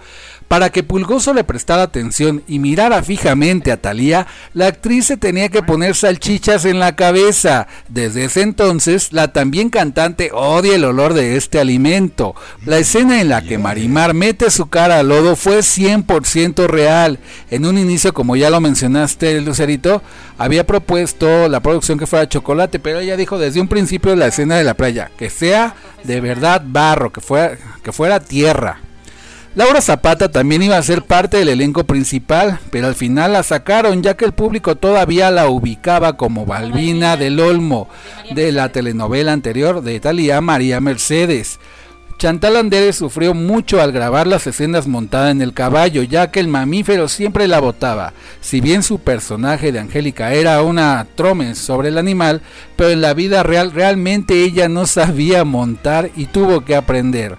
[0.50, 5.50] Para que Pulgoso le prestara atención y mirara fijamente a Thalía, la actriz se tenía
[5.50, 7.68] que poner salchichas en la cabeza.
[7.88, 12.34] Desde ese entonces, la también cantante odia el olor de este alimento.
[12.66, 17.20] La escena en la que Marimar mete su cara al lodo fue 100% real.
[17.52, 20.02] En un inicio, como ya lo mencionaste, Lucerito,
[20.40, 24.58] había propuesto la producción que fuera chocolate, pero ella dijo desde un principio la escena
[24.58, 28.89] de la playa, que sea de verdad barro, que fuera, que fuera tierra.
[29.60, 34.02] Laura Zapata también iba a ser parte del elenco principal, pero al final la sacaron
[34.02, 37.90] ya que el público todavía la ubicaba como Balbina del Olmo
[38.34, 41.60] de la telenovela anterior de Italia María Mercedes.
[42.18, 46.48] Chantal Andere sufrió mucho al grabar las escenas montada en el caballo, ya que el
[46.48, 48.14] mamífero siempre la botaba.
[48.40, 52.42] Si bien su personaje de Angélica era una trome sobre el animal,
[52.78, 57.38] pero en la vida real realmente ella no sabía montar y tuvo que aprender.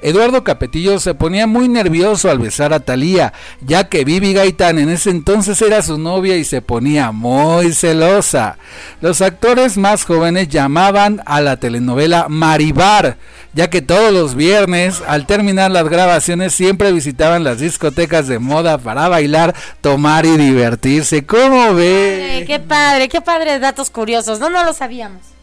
[0.00, 4.88] Eduardo Capetillo se ponía muy nervioso al besar a Talía, ya que Vivi Gaitán en
[4.88, 8.58] ese entonces era su novia y se ponía muy celosa.
[9.00, 13.16] Los actores más jóvenes llamaban a la telenovela Maribar,
[13.54, 18.78] ya que todos los viernes, al terminar las grabaciones, siempre visitaban las discotecas de moda
[18.78, 21.26] para bailar, tomar y divertirse.
[21.26, 22.44] ¿Cómo ve?
[22.46, 24.38] Qué padre, qué padre datos curiosos.
[24.38, 25.37] No, no lo sabíamos.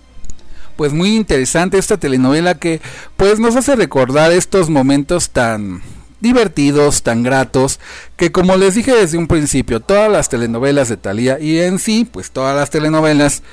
[0.76, 2.82] Pues muy interesante esta telenovela que
[3.18, 5.82] pues nos hace recordar estos momentos tan
[6.20, 7.80] divertidos, tan gratos,
[8.16, 12.08] que como les dije desde un principio, todas las telenovelas de Thalía y en sí,
[12.10, 13.44] pues todas las telenovelas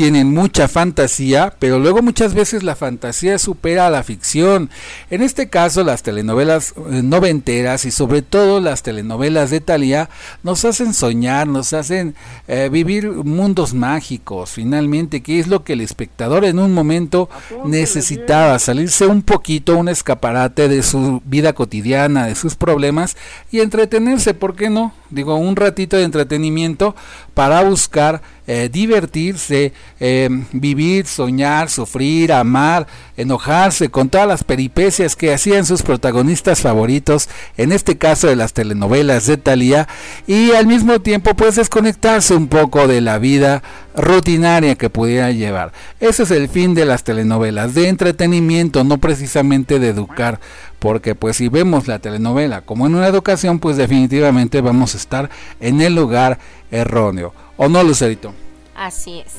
[0.00, 4.70] tienen mucha fantasía, pero luego muchas veces la fantasía supera a la ficción.
[5.10, 10.08] En este caso, las telenovelas eh, noventeras y sobre todo las telenovelas de Thalía
[10.42, 12.14] nos hacen soñar, nos hacen
[12.48, 17.28] eh, vivir mundos mágicos, finalmente, que es lo que el espectador en un momento
[17.66, 23.18] necesitaba, salirse un poquito, un escaparate de su vida cotidiana, de sus problemas
[23.50, 24.94] y entretenerse, ¿por qué no?
[25.10, 26.94] Digo, un ratito de entretenimiento
[27.40, 32.86] para buscar eh, divertirse, eh, vivir, soñar, sufrir, amar,
[33.16, 38.52] enojarse con todas las peripecias que hacían sus protagonistas favoritos, en este caso de las
[38.52, 39.88] telenovelas de Thalía,
[40.26, 43.62] y al mismo tiempo pues desconectarse un poco de la vida
[43.96, 45.72] rutinaria que pudiera llevar.
[45.98, 50.40] Ese es el fin de las telenovelas, de entretenimiento, no precisamente de educar,
[50.80, 55.30] porque pues si vemos la telenovela como en una educación, pues definitivamente vamos a estar
[55.60, 56.40] en el lugar
[56.72, 57.32] erróneo.
[57.56, 58.34] ¿O no, Lucerito?
[58.74, 59.34] Así es.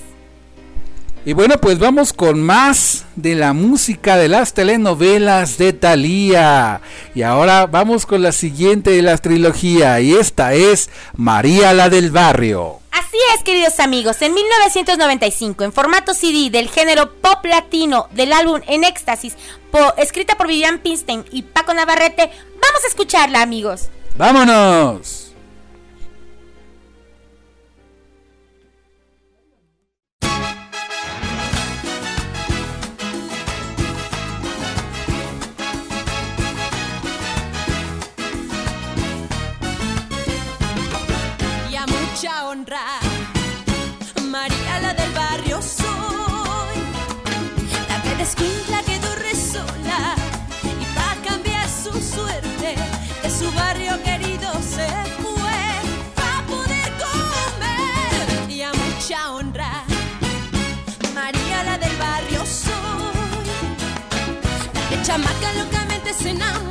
[1.23, 6.81] Y bueno, pues vamos con más de la música de las telenovelas de Thalía.
[7.13, 12.09] Y ahora vamos con la siguiente de la trilogía y esta es María la del
[12.09, 12.80] Barrio.
[12.91, 18.59] Así es, queridos amigos, en 1995, en formato CD del género pop latino del álbum
[18.67, 19.37] En Éxtasis,
[19.97, 22.29] escrita por Vivian Pinstein y Paco Navarrete,
[22.61, 23.89] vamos a escucharla, amigos.
[24.15, 25.30] ¡Vámonos!
[44.29, 46.77] María la del barrio soy,
[47.89, 50.15] la que descuida quedó resola
[50.79, 52.75] y para cambiar su suerte.
[53.23, 54.87] De su barrio querido se
[55.21, 55.61] fue
[56.15, 59.83] para poder comer y a mucha honra.
[61.13, 63.47] María la del barrio soy,
[64.73, 66.70] la que chamaca locamente se enamoró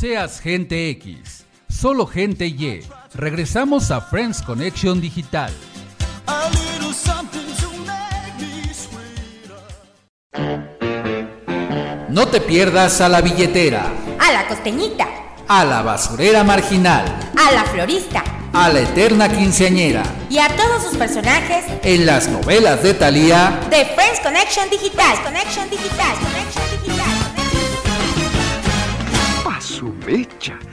[0.00, 2.80] seas gente X, solo gente Y.
[3.12, 5.52] Regresamos a Friends Connection Digital.
[12.08, 15.06] No te pierdas a la billetera, A la costeñita,
[15.46, 17.04] a la basurera marginal,
[17.36, 22.82] a la florista a la eterna quinceañera, y a todos sus personajes en las novelas
[22.82, 25.22] de Thalía, de Friends Connection Digital.
[25.22, 26.14] Connection Digital.
[26.16, 26.39] Connection Digital.
[30.40, 30.69] Su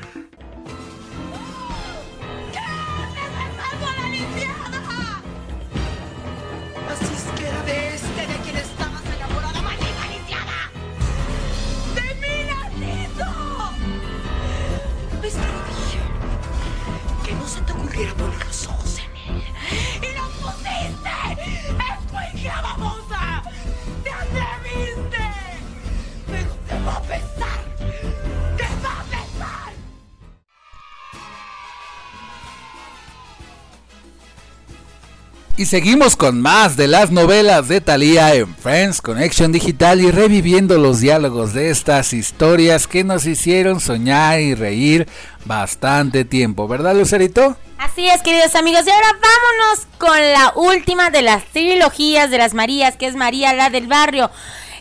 [35.59, 40.77] Y seguimos con más de las novelas de Thalía en Friends Connection Digital y reviviendo
[40.77, 45.07] los diálogos de estas historias que nos hicieron soñar y reír
[45.45, 47.57] bastante tiempo, ¿verdad Lucerito?
[47.79, 48.85] Así es, queridos amigos.
[48.85, 53.51] Y ahora vámonos con la última de las trilogías de las Marías, que es María
[53.53, 54.29] la del Barrio.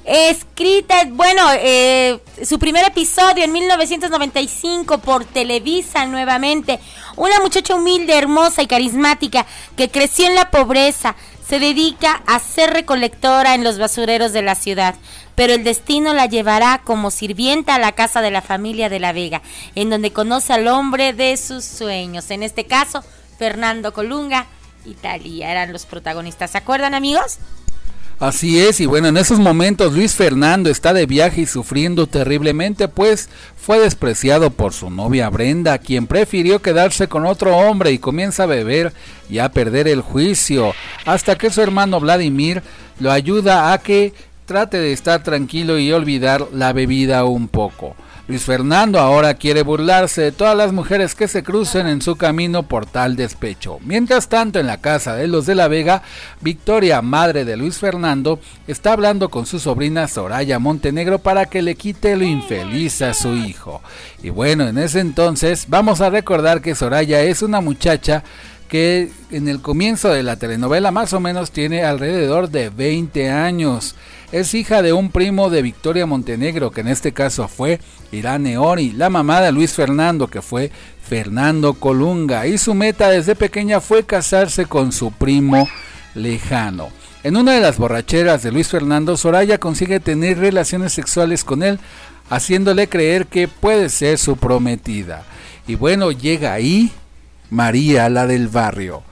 [0.06, 6.78] Escrita, bueno, eh, su primer episodio en 1995 por Televisa nuevamente.
[7.16, 9.46] Una muchacha humilde, hermosa y carismática
[9.76, 11.16] que creció en la pobreza.
[11.44, 14.94] Se dedica a ser recolectora en los basureros de la ciudad.
[15.34, 19.12] Pero el destino la llevará como sirvienta a la casa de la familia de la
[19.12, 19.42] Vega,
[19.74, 22.30] en donde conoce al hombre de sus sueños.
[22.30, 23.02] En este caso,
[23.40, 24.46] Fernando Colunga
[24.84, 26.52] y Talía eran los protagonistas.
[26.52, 27.38] ¿Se acuerdan, amigos?
[28.18, 32.88] Así es, y bueno, en esos momentos Luis Fernando está de viaje y sufriendo terriblemente,
[32.88, 38.44] pues fue despreciado por su novia Brenda, quien prefirió quedarse con otro hombre y comienza
[38.44, 38.94] a beber
[39.28, 40.72] y a perder el juicio,
[41.04, 42.62] hasta que su hermano Vladimir
[43.00, 44.14] lo ayuda a que
[44.46, 47.96] trate de estar tranquilo y olvidar la bebida un poco.
[48.28, 52.64] Luis Fernando ahora quiere burlarse de todas las mujeres que se crucen en su camino
[52.64, 53.78] por tal despecho.
[53.84, 56.02] Mientras tanto, en la casa de los de la Vega,
[56.40, 61.76] Victoria, madre de Luis Fernando, está hablando con su sobrina Soraya Montenegro para que le
[61.76, 63.80] quite lo infeliz a su hijo.
[64.24, 68.24] Y bueno, en ese entonces vamos a recordar que Soraya es una muchacha
[68.68, 73.94] que en el comienzo de la telenovela más o menos tiene alrededor de 20 años.
[74.32, 78.92] Es hija de un primo de Victoria Montenegro, que en este caso fue Irane Ori,
[78.92, 80.72] la mamá de Luis Fernando, que fue
[81.02, 85.68] Fernando Colunga, y su meta desde pequeña fue casarse con su primo
[86.14, 86.88] lejano.
[87.22, 91.78] En una de las borracheras de Luis Fernando, Soraya consigue tener relaciones sexuales con él,
[92.28, 95.24] haciéndole creer que puede ser su prometida.
[95.68, 96.90] Y bueno, llega ahí
[97.50, 99.02] María, la del barrio.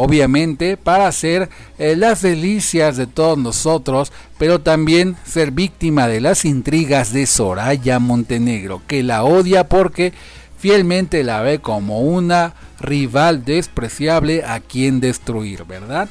[0.00, 6.44] Obviamente para hacer eh, las delicias de todos nosotros, pero también ser víctima de las
[6.44, 10.12] intrigas de Soraya Montenegro, que la odia porque
[10.56, 16.08] fielmente la ve como una rival despreciable a quien destruir, ¿verdad?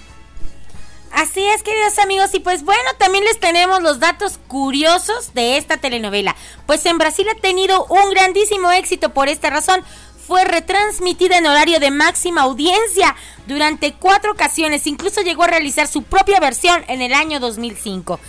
[1.14, 5.78] Así es, queridos amigos, y pues bueno, también les tenemos los datos curiosos de esta
[5.78, 6.36] telenovela.
[6.66, 9.82] Pues en Brasil ha tenido un grandísimo éxito por esta razón.
[10.28, 13.16] Fue retransmitida en horario de máxima audiencia
[13.48, 18.20] durante cuatro ocasiones, incluso llegó a realizar su propia versión en el año 2005.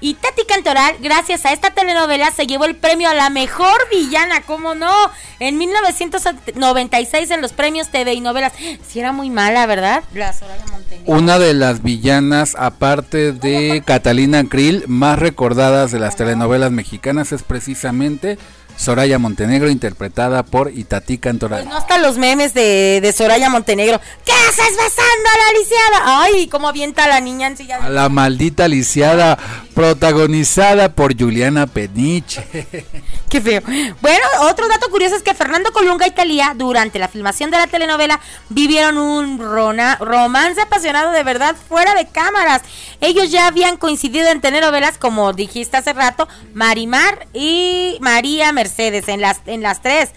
[0.00, 4.42] Y Tati Cantoral, gracias a esta telenovela, se llevó el premio a la mejor villana,
[4.42, 4.92] ¿cómo no?
[5.40, 8.52] En 1996 en los premios TV y novelas.
[8.86, 10.04] Si era muy mala, ¿verdad?
[10.14, 10.32] La.
[11.06, 17.42] Una de las villanas, aparte de Catalina Krill, más recordadas de las telenovelas mexicanas es
[17.42, 18.38] precisamente
[18.76, 21.60] Soraya Montenegro, interpretada por Itatí Cantoral.
[21.62, 24.00] Pues no hasta los memes de, de Soraya Montenegro.
[24.24, 26.22] ¿Qué haces besando a la lisiada?
[26.22, 29.38] Ay, cómo avienta a la niña en silla de- A la maldita lisiada,
[29.74, 32.44] protagonizada por Juliana Peniche.
[33.28, 33.62] Qué feo.
[34.00, 37.66] Bueno, otro dato curioso es que Fernando Colunga y Talía, durante la filmación de la
[37.66, 38.20] telenovela,
[38.50, 42.62] vivieron un rona- romance apasionado de verdad fuera de cámaras.
[43.00, 49.20] Ellos ya habían coincidido en telenovelas, como dijiste hace rato, Marimar y María Mercedes, en
[49.20, 50.10] las, en las tres.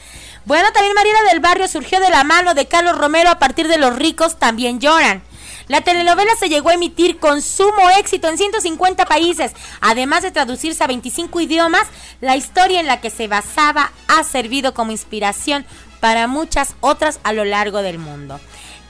[0.46, 3.78] Bueno, también Mariela del Barrio surgió de la mano de Carlos Romero a partir de
[3.78, 5.24] Los ricos también lloran.
[5.68, 10.84] La telenovela se llegó a emitir con sumo éxito en 150 países, además de traducirse
[10.84, 11.88] a 25 idiomas.
[12.22, 15.66] La historia en la que se basaba ha servido como inspiración
[16.00, 18.39] para muchas otras a lo largo del mundo.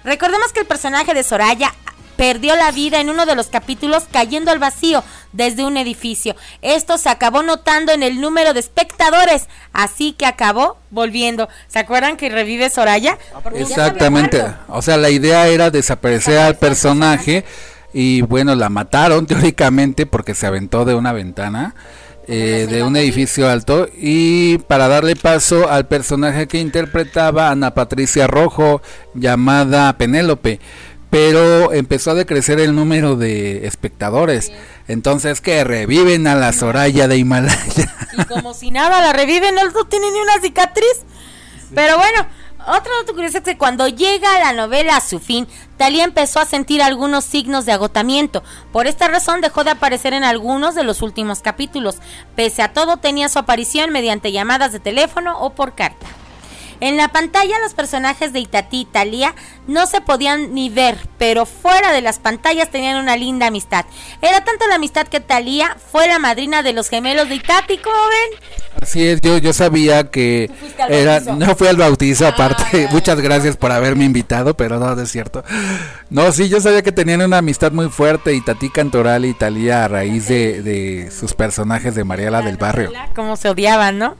[0.04, 1.74] Recordemos que el personaje de Soraya
[2.16, 5.04] perdió la vida en uno de los capítulos cayendo al vacío
[5.34, 6.36] desde un edificio.
[6.62, 11.50] Esto se acabó notando en el número de espectadores, así que acabó volviendo.
[11.68, 13.18] ¿Se acuerdan que revive Soraya?
[13.44, 14.44] Porque había Exactamente.
[14.68, 17.46] O sea, la idea era desaparecer al personaje
[17.94, 21.76] y bueno, la mataron teóricamente porque se aventó de una ventana
[22.28, 28.26] eh, de un edificio alto y para darle paso al personaje que interpretaba Ana Patricia
[28.26, 28.82] Rojo
[29.14, 30.60] llamada Penélope.
[31.10, 34.52] Pero empezó a decrecer el número de espectadores.
[34.88, 37.96] Entonces que reviven a la Soraya de Himalaya.
[38.18, 41.04] Y como si nada la reviven, no no tiene ni una cicatriz.
[41.74, 42.28] Pero bueno,
[42.68, 45.48] otro dato curioso es que cuando llega la novela a su fin,
[45.78, 48.44] Talía empezó a sentir algunos signos de agotamiento.
[48.72, 51.98] Por esta razón dejó de aparecer en algunos de los últimos capítulos.
[52.36, 56.08] Pese a todo, tenía su aparición mediante llamadas de teléfono o por carta.
[56.80, 59.34] En la pantalla los personajes de Itatí y Talía
[59.68, 63.86] no se podían ni ver, pero fuera de las pantallas tenían una linda amistad.
[64.22, 67.96] Era tanto la amistad que Talía fue la madrina de los gemelos de Itatí, ¿cómo
[67.96, 68.40] ven?
[68.82, 70.52] Así es, yo, yo sabía que
[70.90, 75.44] era, no fui al bautizo aparte, muchas gracias por haberme invitado, pero no, es cierto.
[76.10, 79.86] No, sí, yo sabía que tenían una amistad muy fuerte y Tati Cantoral y Talía
[79.86, 82.92] a raíz de, de sus personajes de Mariela del Barrio.
[83.16, 84.16] Cómo se odiaban, ¿no?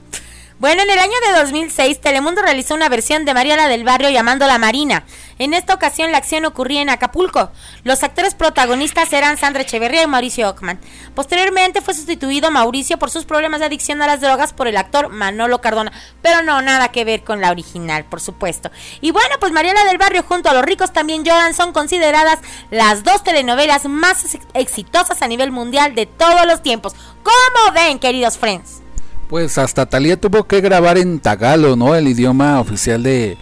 [0.58, 4.56] Bueno, en el año de 2006, Telemundo realizó una versión de Mariela del Barrio llamándola
[4.56, 5.04] Marina.
[5.38, 7.50] En esta ocasión, la acción ocurría en Acapulco.
[7.84, 10.80] Los actores protagonistas eran Sandra Echeverría y Mauricio Ockman.
[11.14, 15.10] Posteriormente fue sustituido Mauricio por sus problemas de adicción a las drogas por el actor
[15.10, 15.92] Manolo Cardona.
[16.22, 18.70] Pero no, nada que ver con la original, por supuesto.
[19.02, 22.38] Y bueno, pues Mariela del Barrio junto a Los ricos también lloran son consideradas
[22.70, 26.94] las dos telenovelas más ex- exitosas a nivel mundial de todos los tiempos.
[27.22, 28.85] ¿Cómo ven, queridos friends?
[29.28, 31.96] Pues hasta Talía tuvo que grabar en tagalo, ¿no?
[31.96, 33.36] El idioma oficial de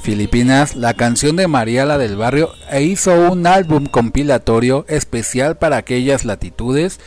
[0.00, 6.24] Filipinas, la canción de Mariela del Barrio e hizo un álbum compilatorio especial para aquellas
[6.24, 7.00] latitudes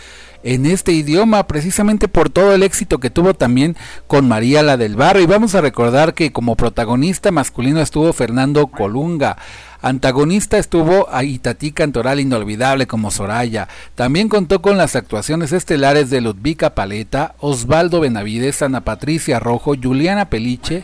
[0.43, 4.95] en este idioma, precisamente por todo el éxito que tuvo también con María la del
[4.95, 5.23] Barrio.
[5.23, 9.38] Y vamos a recordar que como protagonista masculino estuvo Fernando Colunga.
[9.82, 13.67] Antagonista estuvo a Itatí Cantoral inolvidable como Soraya.
[13.95, 20.30] También contó con las actuaciones estelares de Ludvika Paleta, Osvaldo Benavides, Ana Patricia Rojo, Juliana
[20.30, 20.84] Peliche,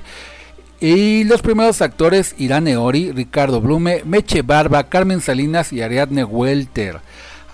[0.79, 6.99] y los primeros actores Irán Ori, Ricardo Blume, Meche Barba, Carmen Salinas y Ariadne Welter.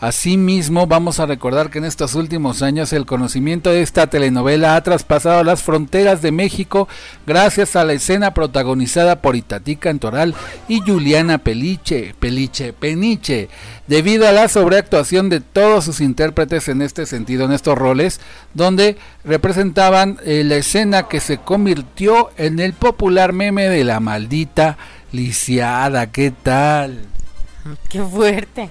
[0.02, 4.82] Asimismo, vamos a recordar que en estos últimos años el conocimiento de esta telenovela ha
[4.82, 6.88] traspasado las fronteras de México
[7.28, 10.36] gracias a la escena protagonizada por Itatí Cantoral
[10.70, 13.50] y Juliana Peliche, Peliche, Peniche,
[13.88, 18.22] debido a la sobreactuación de todos sus intérpretes en este sentido, en estos roles,
[18.54, 24.78] donde representaban eh, la escena que se convirtió en el popular meme de la maldita
[25.12, 26.10] lisiada.
[26.10, 27.02] ¿Qué tal?
[27.90, 28.70] Qué fuerte.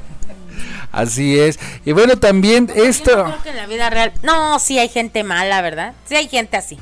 [0.92, 1.58] Así es.
[1.84, 3.24] Y bueno, también esto...
[3.24, 4.12] Creo que en la vida real.
[4.22, 5.94] No, sí hay gente mala, ¿verdad?
[6.06, 6.78] Sí hay gente así.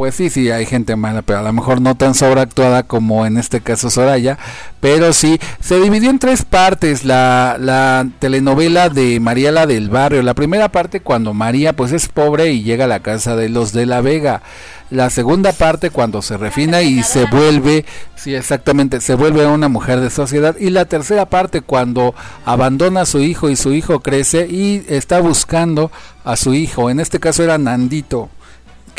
[0.00, 3.36] Pues sí, sí, hay gente mala, pero a lo mejor no tan sobreactuada como en
[3.36, 4.38] este caso Soraya.
[4.80, 10.22] Pero sí, se dividió en tres partes la, la telenovela de Mariela del Barrio.
[10.22, 13.74] La primera parte cuando María pues es pobre y llega a la casa de los
[13.74, 14.40] de la Vega.
[14.88, 17.84] La segunda parte cuando se refina y se vuelve,
[18.16, 20.56] sí, exactamente, se vuelve una mujer de sociedad.
[20.58, 22.14] Y la tercera parte cuando
[22.46, 25.92] abandona a su hijo y su hijo crece y está buscando
[26.24, 26.88] a su hijo.
[26.88, 28.30] En este caso era Nandito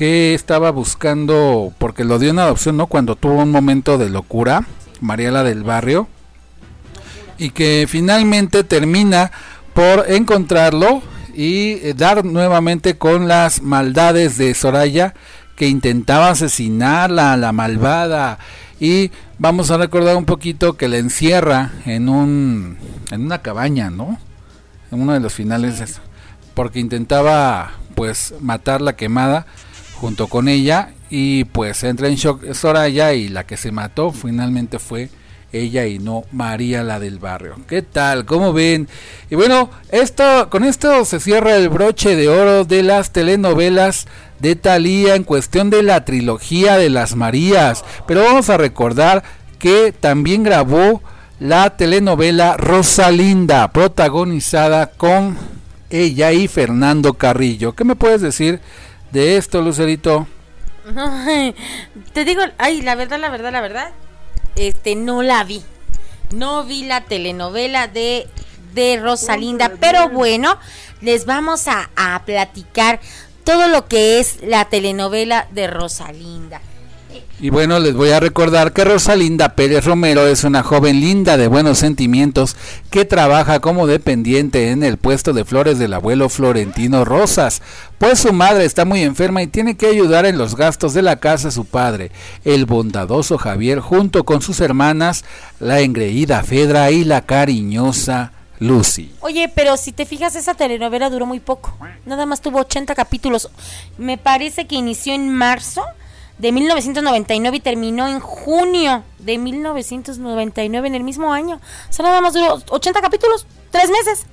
[0.01, 2.87] que estaba buscando, porque lo dio en adopción, ¿no?
[2.87, 4.65] Cuando tuvo un momento de locura,
[4.99, 6.07] Mariela del Barrio,
[7.37, 9.31] y que finalmente termina
[9.75, 11.03] por encontrarlo
[11.35, 15.13] y eh, dar nuevamente con las maldades de Soraya,
[15.55, 18.39] que intentaba asesinarla, la malvada,
[18.79, 22.79] y vamos a recordar un poquito que la encierra en un
[23.11, 24.17] en una cabaña, ¿no?
[24.91, 26.01] En uno de los finales,
[26.55, 29.45] porque intentaba pues matarla quemada
[30.01, 34.79] junto con ella y pues entra en shock Soraya y la que se mató finalmente
[34.79, 35.09] fue
[35.53, 37.57] ella y no María la del barrio.
[37.67, 38.25] ¿Qué tal?
[38.25, 38.87] ¿Cómo ven?
[39.29, 44.07] Y bueno, esto con esto se cierra el broche de oro de las telenovelas
[44.39, 49.21] de Thalía en cuestión de la trilogía de las Marías, pero vamos a recordar
[49.59, 51.03] que también grabó
[51.39, 55.37] la telenovela Rosalinda, protagonizada con
[55.91, 57.73] ella y Fernando Carrillo.
[57.73, 58.61] ¿Qué me puedes decir
[59.11, 60.27] de esto, Lucerito?
[62.13, 63.91] Te digo, ay, la verdad, la verdad, la verdad,
[64.55, 65.63] este, no la vi.
[66.31, 68.27] No vi la telenovela de,
[68.73, 70.57] de Rosalinda, pero bueno,
[71.01, 72.99] les vamos a, a platicar
[73.43, 76.61] todo lo que es la telenovela de Rosalinda.
[77.41, 81.47] Y bueno, les voy a recordar que Rosalinda Pérez Romero es una joven linda de
[81.47, 82.55] buenos sentimientos
[82.91, 87.63] que trabaja como dependiente en el puesto de flores del abuelo Florentino Rosas,
[87.97, 91.15] pues su madre está muy enferma y tiene que ayudar en los gastos de la
[91.15, 92.11] casa su padre,
[92.45, 95.25] el bondadoso Javier, junto con sus hermanas,
[95.59, 99.15] la engreída Fedra y la cariñosa Lucy.
[99.21, 101.75] Oye, pero si te fijas, esa telenovela duró muy poco.
[102.05, 103.49] Nada más tuvo 80 capítulos.
[103.97, 105.83] Me parece que inició en marzo
[106.41, 111.61] de 1999 y terminó en junio de 1999 en el mismo año.
[111.89, 114.25] O sea, nada más duró 80 capítulos, tres meses.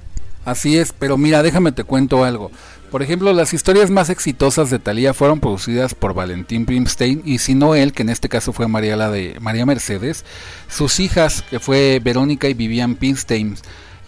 [0.46, 2.50] Así es, pero mira, déjame te cuento algo.
[2.90, 7.54] Por ejemplo, las historias más exitosas de Thalía fueron producidas por Valentín Pimstein y si
[7.54, 10.24] no él, que en este caso fue María, la de María Mercedes,
[10.68, 13.56] sus hijas, que fue Verónica y Vivian Pimstein,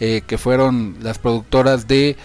[0.00, 2.16] eh, que fueron las productoras de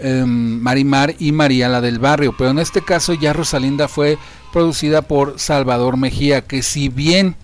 [0.00, 2.34] em, Marimar y María la del Barrio.
[2.36, 4.18] Pero en este caso ya Rosalinda fue
[4.52, 7.36] producida por Salvador Mejía, que si bien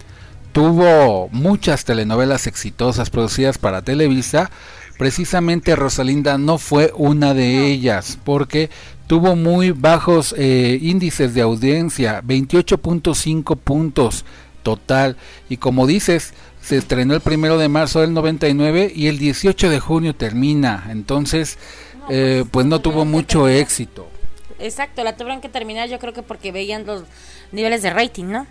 [0.53, 4.51] tuvo muchas telenovelas exitosas producidas para Televisa,
[4.99, 8.71] precisamente Rosalinda no fue una de ellas, porque
[9.07, 14.25] tuvo muy bajos eh, índices de audiencia, 28.5 puntos
[14.63, 15.17] total,
[15.49, 16.33] y como dices,
[16.63, 21.59] se estrenó el primero de marzo del 99 y el 18 de junio termina, entonces
[22.09, 24.07] eh, pues no tuvo mucho éxito.
[24.59, 27.03] Exacto, la tuvieron que terminar yo creo que porque veían los
[27.53, 28.47] niveles de rating, ¿no?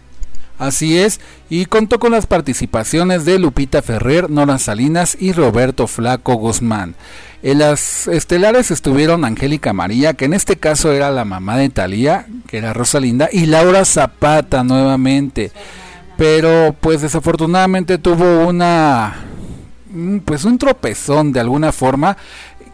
[0.59, 6.35] Así es, y contó con las participaciones de Lupita Ferrer, Nora Salinas y Roberto Flaco
[6.35, 6.95] Guzmán.
[7.41, 12.27] En las estelares estuvieron Angélica María, que en este caso era la mamá de Talía,
[12.47, 15.51] que era Rosalinda, y Laura Zapata nuevamente.
[16.17, 19.15] Pero pues desafortunadamente tuvo una
[19.89, 22.15] mm, pues un tropezón de alguna forma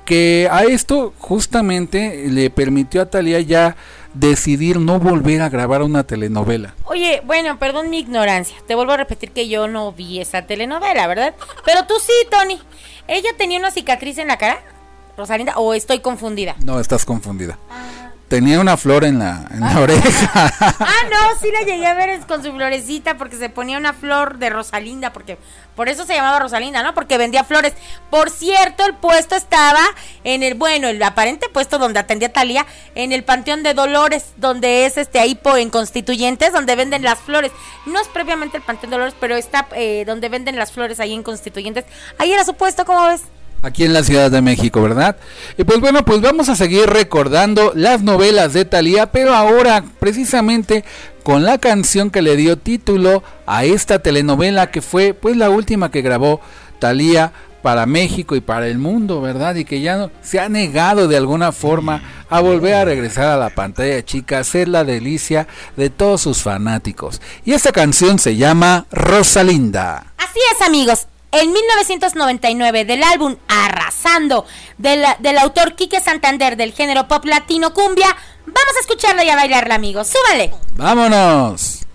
[0.09, 3.75] que a esto justamente le permitió a Talía ya
[4.15, 6.73] decidir no volver a grabar una telenovela.
[6.85, 8.57] Oye, bueno, perdón mi ignorancia.
[8.65, 11.35] Te vuelvo a repetir que yo no vi esa telenovela, ¿verdad?
[11.63, 12.59] Pero tú sí, Tony.
[13.07, 14.63] ¿Ella tenía una cicatriz en la cara?
[15.15, 16.55] Rosalinda, o estoy confundida.
[16.65, 17.59] No, estás confundida.
[18.29, 19.47] Tenía una flor en la,
[19.79, 20.53] oreja.
[20.79, 24.37] Ah, no, sí la llegué a ver con su florecita porque se ponía una flor
[24.37, 25.39] de Rosalinda, porque
[25.75, 26.93] por eso se llamaba Rosalinda, ¿no?
[26.93, 27.73] Porque vendía flores.
[28.11, 29.81] Por cierto, el puesto estaba
[30.23, 34.85] en el, bueno, el aparente puesto donde atendía Talía, en el Panteón de Dolores, donde
[34.85, 37.51] es este ahí en Constituyentes, donde venden las flores.
[37.87, 41.13] No es previamente el Panteón de Dolores, pero está eh, donde venden las flores ahí
[41.15, 41.85] en Constituyentes.
[42.19, 43.23] Ahí era su puesto, ¿cómo ves?
[43.61, 45.17] Aquí en la Ciudad de México, ¿verdad?
[45.57, 50.85] Y pues bueno, pues vamos a seguir recordando las novelas de Thalía, pero ahora precisamente
[51.23, 55.91] con la canción que le dio título a esta telenovela que fue pues la última
[55.91, 56.39] que grabó
[56.79, 59.55] Thalía para México y para el mundo, ¿verdad?
[59.55, 63.37] Y que ya no, se ha negado de alguna forma a volver a regresar a
[63.37, 67.21] la pantalla chica, a ser la delicia de todos sus fanáticos.
[67.43, 70.13] Y esta canción se llama Rosalinda.
[70.17, 71.07] Así es, amigos.
[71.31, 74.45] En 1999, del álbum Arrasando,
[74.77, 78.15] del, del autor Quique Santander del género pop latino cumbia,
[78.45, 80.07] vamos a escucharla y a bailarla, amigos.
[80.07, 80.51] ¡Súbale!
[80.73, 81.85] ¡Vámonos!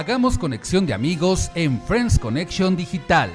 [0.00, 3.30] Hagamos conexión de amigos en Friends Connection Digital.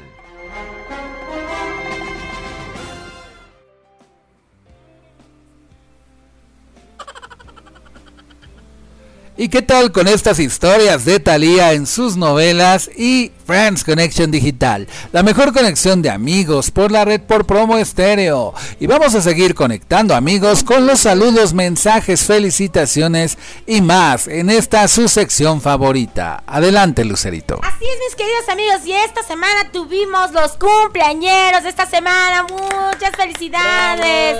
[9.37, 14.87] ¿Y qué tal con estas historias de Thalía en sus novelas y Friends Connection Digital?
[15.11, 18.53] La mejor conexión de amigos por la red por promo estéreo.
[18.79, 23.37] Y vamos a seguir conectando amigos con los saludos, mensajes, felicitaciones
[23.67, 26.43] y más en esta su sección favorita.
[26.47, 27.59] Adelante, Lucerito.
[27.61, 32.43] Así es, mis queridos amigos, y esta semana tuvimos los cumpleañeros de esta semana.
[32.43, 34.37] Muchas felicidades.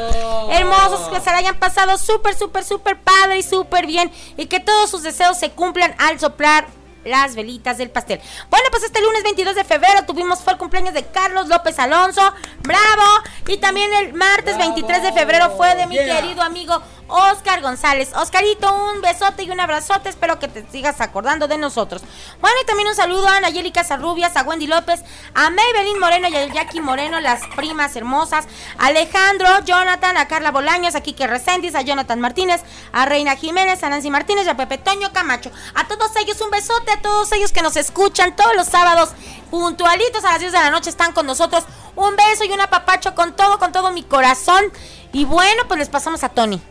[0.52, 4.12] Hermosos, que se la hayan pasado súper, súper, súper padre y súper bien.
[4.38, 6.68] Y que todos sus deseos se cumplan al soplar
[7.06, 8.20] las velitas del pastel.
[8.50, 12.22] Bueno, pues este lunes 22 de febrero tuvimos fue el cumpleaños de Carlos López Alonso.
[12.64, 13.04] ¡Bravo!
[13.48, 16.20] Y también el martes 23 de febrero fue de mi Yeah.
[16.20, 18.12] querido amigo Oscar González.
[18.16, 20.10] Oscarito, un besote y un abrazote.
[20.10, 22.02] Espero que te sigas acordando de nosotros.
[22.42, 25.02] Bueno, y también un saludo a Nayeli Casarrubias, a Wendy López,
[25.34, 28.46] a Maybelline Moreno y a Jackie Moreno, las primas hermosas.
[28.80, 33.90] Alejandro, Jonathan, a Carla Bolaños, a Kike Reséndiz, a Jonathan Martínez, a Reina Jiménez, a
[33.90, 35.52] Nancy Martínez y a Pepe Toño Camacho.
[35.76, 39.10] A todos ellos un besote, a todos ellos que nos escuchan todos los sábados
[39.52, 41.64] puntualitos a las 10 de la noche están con nosotros.
[41.96, 44.66] Un beso y un apapacho con todo, con todo mi corazón.
[45.14, 46.62] Y bueno, pues les pasamos a Tony.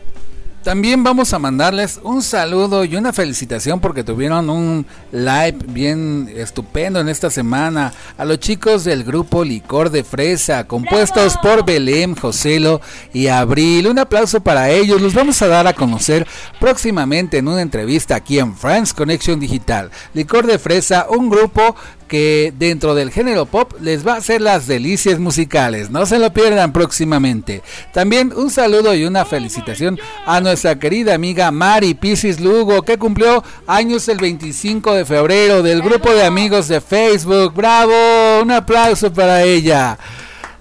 [0.65, 6.99] También vamos a mandarles un saludo y una felicitación porque tuvieron un live bien estupendo
[6.99, 12.81] en esta semana a los chicos del grupo Licor de Fresa, compuestos por Belém, Joselo
[13.13, 13.89] y Abril.
[13.89, 14.99] Un aplauso para ellos.
[14.99, 16.25] Los vamos a dar a conocer
[16.59, 19.91] próximamente en una entrevista aquí en France Connection Digital.
[20.15, 21.75] Licor de Fresa, un grupo
[22.07, 25.89] que dentro del género pop les va a hacer las delicias musicales.
[25.89, 27.61] No se lo pierdan próximamente.
[27.93, 33.43] También un saludo y una felicitación a nuestra querida amiga Mari Pisis Lugo, que cumplió
[33.67, 37.53] años el 25 de febrero del grupo de amigos de Facebook.
[37.53, 37.93] ¡Bravo!
[38.41, 39.97] Un aplauso para ella.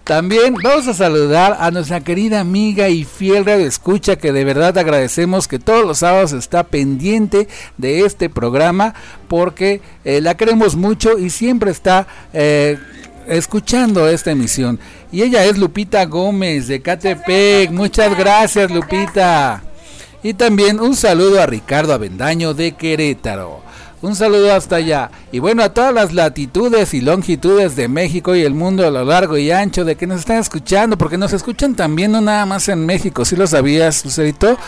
[0.04, 4.76] También vamos a saludar a nuestra querida amiga y fiel radio escucha que de verdad
[4.76, 7.48] agradecemos que todos los sábados está pendiente
[7.78, 8.94] de este programa
[9.28, 12.78] porque eh, la queremos mucho y siempre está eh,
[13.26, 14.78] escuchando esta emisión.
[15.10, 17.70] Y ella es Lupita Gómez de Catepec.
[17.70, 19.62] Muchas gracias Lupita.
[20.22, 23.62] Y también un saludo a Ricardo Avendaño de Querétaro.
[24.04, 25.10] Un saludo hasta allá.
[25.32, 29.02] Y bueno, a todas las latitudes y longitudes de México y el mundo a lo
[29.02, 32.68] largo y ancho de que nos están escuchando, porque nos escuchan también no nada más
[32.68, 34.58] en México, si lo sabías, Lucerito,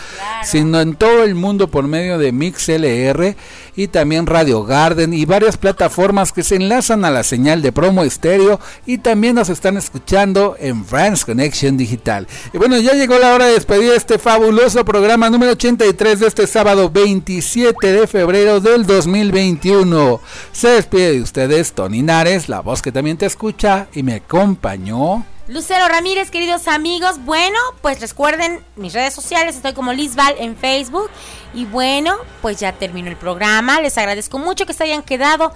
[0.43, 3.35] sino en todo el mundo por medio de MixLR
[3.75, 8.03] y también Radio Garden y varias plataformas que se enlazan a la señal de promo
[8.03, 12.27] estéreo y también nos están escuchando en France Connection Digital.
[12.53, 16.47] Y bueno, ya llegó la hora de despedir este fabuloso programa número 83 de este
[16.47, 18.83] sábado 27 de febrero del
[19.31, 20.21] 2021.
[20.51, 25.25] Se despide de ustedes Tony Nares, la voz que también te escucha y me acompañó.
[25.47, 27.23] Lucero Ramírez, queridos amigos.
[27.23, 29.55] Bueno, pues recuerden mis redes sociales.
[29.55, 31.09] Estoy como Lizval en Facebook.
[31.53, 33.79] Y bueno, pues ya terminó el programa.
[33.79, 35.53] Les agradezco mucho que se hayan quedado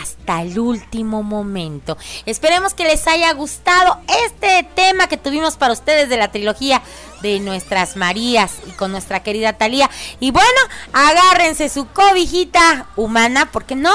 [0.00, 1.98] hasta el último momento.
[2.24, 6.80] Esperemos que les haya gustado este tema que tuvimos para ustedes de la trilogía
[7.20, 9.90] de nuestras Marías y con nuestra querida Talía.
[10.20, 10.48] Y bueno,
[10.92, 13.92] agárrense su cobijita humana, ¿por qué no?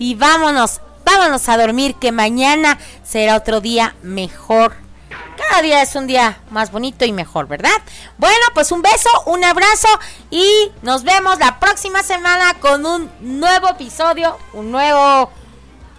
[0.00, 4.72] Y vámonos, vámonos a dormir, que mañana será otro día mejor.
[5.36, 7.70] Cada día es un día más bonito y mejor, ¿verdad?
[8.18, 9.88] Bueno, pues un beso, un abrazo
[10.30, 15.30] y nos vemos la próxima semana con un nuevo episodio, un nuevo,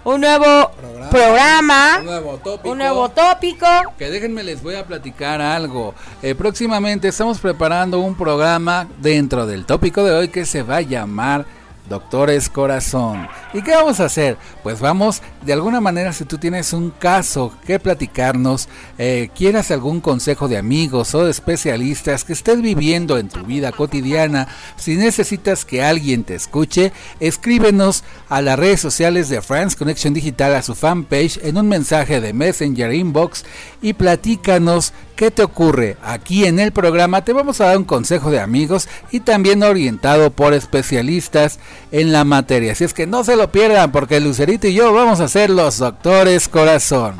[0.04, 0.72] un nuevo
[1.10, 2.72] programa, Un nuevo tópico.
[2.72, 3.66] un nuevo tópico.
[3.98, 5.96] Que déjenme les voy a platicar algo.
[6.22, 10.82] Eh, próximamente estamos preparando un programa dentro del tópico de hoy que se va a
[10.82, 11.46] llamar
[11.92, 13.28] Doctores Corazón.
[13.54, 14.38] ¿Y qué vamos a hacer?
[14.64, 18.68] Pues vamos, de alguna manera, si tú tienes un caso que platicarnos,
[18.98, 23.72] eh, quieras algún consejo de amigos o de especialistas que estés viviendo en tu vida
[23.72, 30.14] cotidiana, si necesitas que alguien te escuche, escríbenos a las redes sociales de France Connection
[30.14, 33.44] Digital, a su fanpage, en un mensaje de Messenger Inbox
[33.82, 35.98] y platícanos qué te ocurre.
[36.02, 40.32] Aquí en el programa te vamos a dar un consejo de amigos y también orientado
[40.32, 41.60] por especialistas
[41.92, 42.74] en la materia.
[42.74, 45.78] Así es que no se lo pierdan porque Lucerito y yo vamos a ser los
[45.78, 47.16] doctores corazón.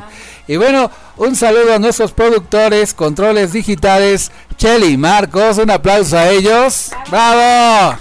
[0.48, 6.90] Y bueno, un saludo a nuestros productores, controles digitales, Chelly Marcos, un aplauso a ellos.
[7.10, 7.98] ¡Bravo!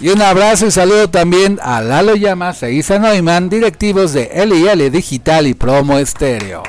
[0.00, 4.90] Y un abrazo y saludo también a Lalo Llamas e Isa Neumann, directivos de LIL
[4.90, 6.62] Digital y Promo Estéreo.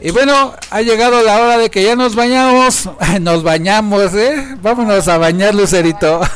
[0.00, 2.88] Y bueno, ha llegado la hora de que ya nos bañamos.
[3.20, 4.56] Nos bañamos, ¿eh?
[4.60, 6.20] Vámonos a bañar, Lucerito.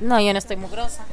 [0.00, 1.04] No, yo no estoy mugrosa.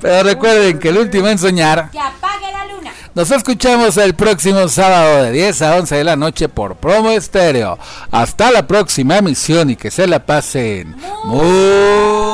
[0.00, 1.90] Pero recuerden que el último en soñar.
[1.90, 2.92] Que apague la luna.
[3.12, 7.76] Nos escuchamos el próximo sábado de 10 a 11 de la noche por Promo Estéreo.
[8.12, 12.25] Hasta la próxima emisión y que se la pasen muy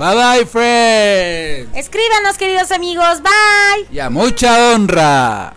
[0.00, 1.76] Bye bye, friends.
[1.76, 3.20] Escríbanos, queridos amigos.
[3.22, 3.94] Bye.
[3.94, 5.52] Y a mucha honra.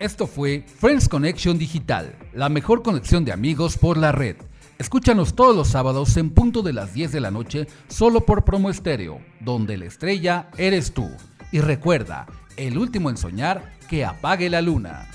[0.00, 4.34] Esto fue Friends Connection Digital, la mejor conexión de amigos por la red.
[4.78, 8.70] Escúchanos todos los sábados en punto de las 10 de la noche, solo por Promo
[8.70, 11.08] Estéreo, donde la estrella eres tú.
[11.52, 12.26] Y recuerda,
[12.56, 15.08] el último en soñar, que apague la luna.